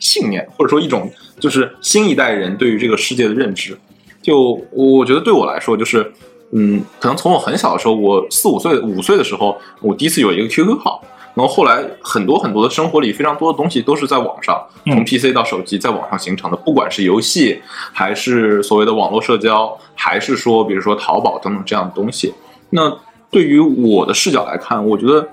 [0.00, 3.78] 信念，或者说一种就是新一代人对于这个世界的认知。
[4.20, 6.12] 就我觉得对我来说，就是
[6.50, 11.00] 嗯，可能从我很小的时候，我四五岁、五岁的时候，我第一次有一个 QQ 号。
[11.36, 17.60] 然后后来很多很多的生活里非常多的东西都是在网上，嗯从 PC 到手机在网上形成的，不管是游戏，
[17.92, 22.32] 还是所谓的网络社交，还是说比如说淘宝等等这样的东西。
[22.70, 22.90] 那
[23.30, 25.28] 对于我的视角来看，我觉得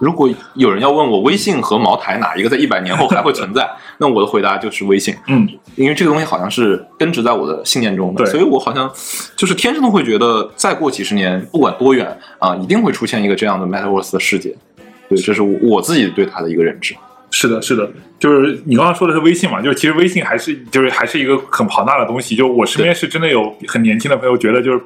[0.00, 5.14] 如果有人要问我微信和茅台哪一个在一百年后还会存在，那我的回答就是微信。
[5.28, 8.90] 嗯，因为这个东西好像是根植在我的信念中的，对所以我好像
[9.36, 14.56] 就是天生的会觉得，再过几十年，不管多远啊，一定会出现一个这样的 Metaverse 的世界。
[15.08, 16.94] 对，这是我我自己对它的一个认知。
[17.30, 22.36] 是的，是的，就是你刚刚说的是微信嘛，就是其实微信还是就是还是一个很庞大的东西。
[22.36, 24.80] 就我身边是真的有很年轻的朋友觉得就是。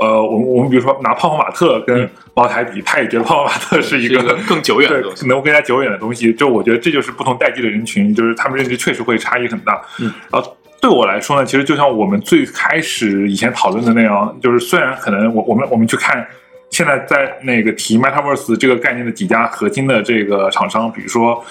[0.00, 6.32] 呃，我们我们比如说拿泡泡玛特跟嗯茅台比，他也觉得泡泡玛特是一个是一个更久远的东西能够更加久远的东西。
[6.32, 9.82] 就我觉得这就是不同代际的人群，就是他们认知确实会差异很大。
[9.98, 16.24] 嗯，然后对我来说呢，其实就像我们最开始以前讨论的那样，就是虽然可能我我们我们去看
[16.70, 21.44] 现在在那个提 Metaverse 这个概念的几家核心的这个厂商，比如说。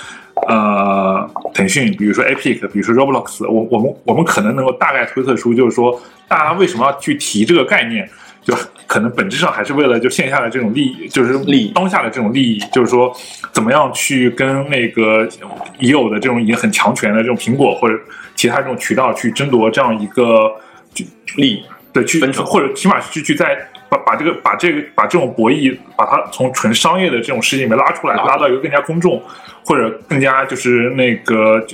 [0.47, 8.07] 呃，腾讯，比如说 Epic，比如说 Roblox，我我们我们可能能够大概推测出，就是说大家为什么要去提这个概念，
[8.43, 8.53] 就
[8.86, 13.11] 可能本质上还是为了就线下的这种利益，就是利益当下的这种利益，就是说
[13.51, 15.28] 怎么样去跟那个
[15.80, 17.99] 已有的这种已经很强权的这种苹果或者
[18.36, 20.53] 其他这种渠道去争夺这样一个
[21.38, 23.57] 利益对去或者起码去去在
[23.89, 29.21] 把把这个把这个把这种博弈把它从纯商业的这种事情里面拉出来，拉到一个更加公众
[29.63, 31.65] 或者更加就是那个。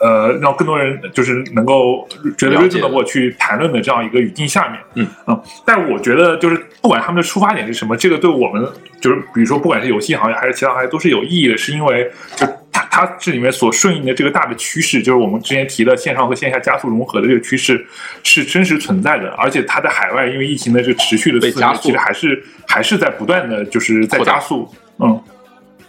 [0.00, 2.06] 呃，让更多人就是能够
[2.36, 8.64] 觉得了解 reasonable 去谈论的这样一个语境下面，嗯嗯，但我觉得就是不管他们的出发点是什么，这个对我们
[9.00, 12.46] 就是比如说不管是游戏行业还是其他行业都是有意义的，是因为就
[12.78, 17.84] 它它这里面所顺应的这个大的趋势，就是我们之前提的线上和线下加速融合的这个趋势
[18.22, 24.68] 是真实存在的，而且它在海外因为疫情的这个持续的被加速其实还是还是在不断的就是在加速，
[24.98, 25.20] 嗯。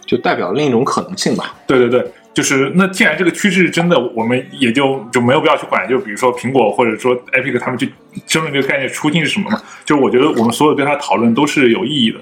[0.06, 1.54] 就代表另一种可能性吧。
[1.68, 5.88] 对对对，就是那既然这个趋势是真的，我们也就就没有必要去管。
[5.88, 7.92] 就比如说苹果或者说 Epic 他们去
[8.26, 9.62] 争论这个概念初心是什么嘛？
[9.84, 12.18] 就是我觉得我们所有对它的讨论都是有意义的。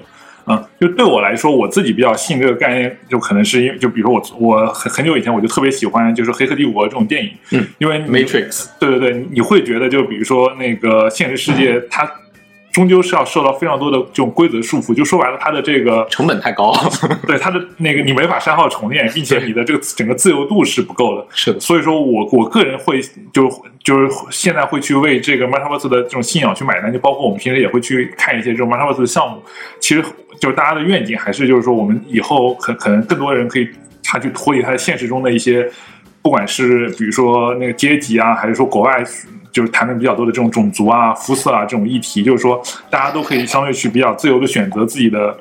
[0.49, 12.09] 嗯，就对我来说，我自己比较信这个概念，就可能是因为，就比如说我我很很久以前我就特别喜欢就是《黑客帝国》这种电影，嗯，因为 Matrix，对对对，你会觉得就比如说那个现实世界它。
[12.71, 16.71] 终究是要受到非常多的这种规则束缚，就说白了，它的这个成本太高，
[17.25, 21.25] 对它的那个你没法删号重练，并且你的这个整个自由度是不够的。
[21.33, 23.01] 是的，所以说我我个人会
[23.33, 23.49] 就
[23.83, 29.41] 就是现在会去为这个 Metaverse 的这种信仰去买单，就包括我们平时也会去看一些这种 Metaverse 的项目。
[29.79, 30.03] 其实
[30.39, 33.67] 就是大家的愿景还是就是说，我们以后可可能更多人可以
[34.03, 35.67] 他去脱离他现实中的一些，
[36.21, 39.03] 不管是比如说那个阶级啊，还是说国外。
[39.59, 45.35] 就是谈的比较多的这种种族啊、肤色啊这种议题，就是说大家都可以相对去比较自由的选择自己的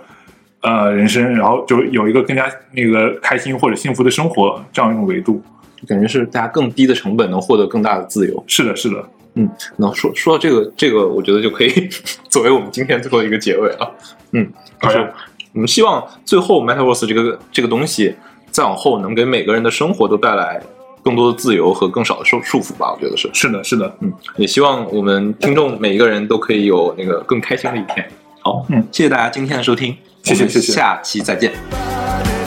[0.60, 5.40] 呃人生，然后就有一个更加那个开心或者幸福的生活这样一种维度，
[5.86, 8.42] 感觉是大家更低的成本能获得更大的自由。
[8.48, 11.88] 是的，是的，嗯，那说说到这个，这个我觉得就可以
[12.28, 13.94] 作为我们今天最后一个结尾了。
[14.32, 14.44] 嗯，
[14.82, 14.98] 就是
[15.52, 18.16] 我们希望最后 Metaverse 这个这个东西
[18.50, 20.60] 再往后能给每个人的生活都带来。
[21.08, 28.06] 更多的自由和更少的束束缚吧，我觉得是是的，是的，嗯，也希望我们听众每一个人都可以有那个更开心的一天。
[28.42, 32.37] 好，嗯，谢谢大家今天的收听，谢谢谢谢，下期再见。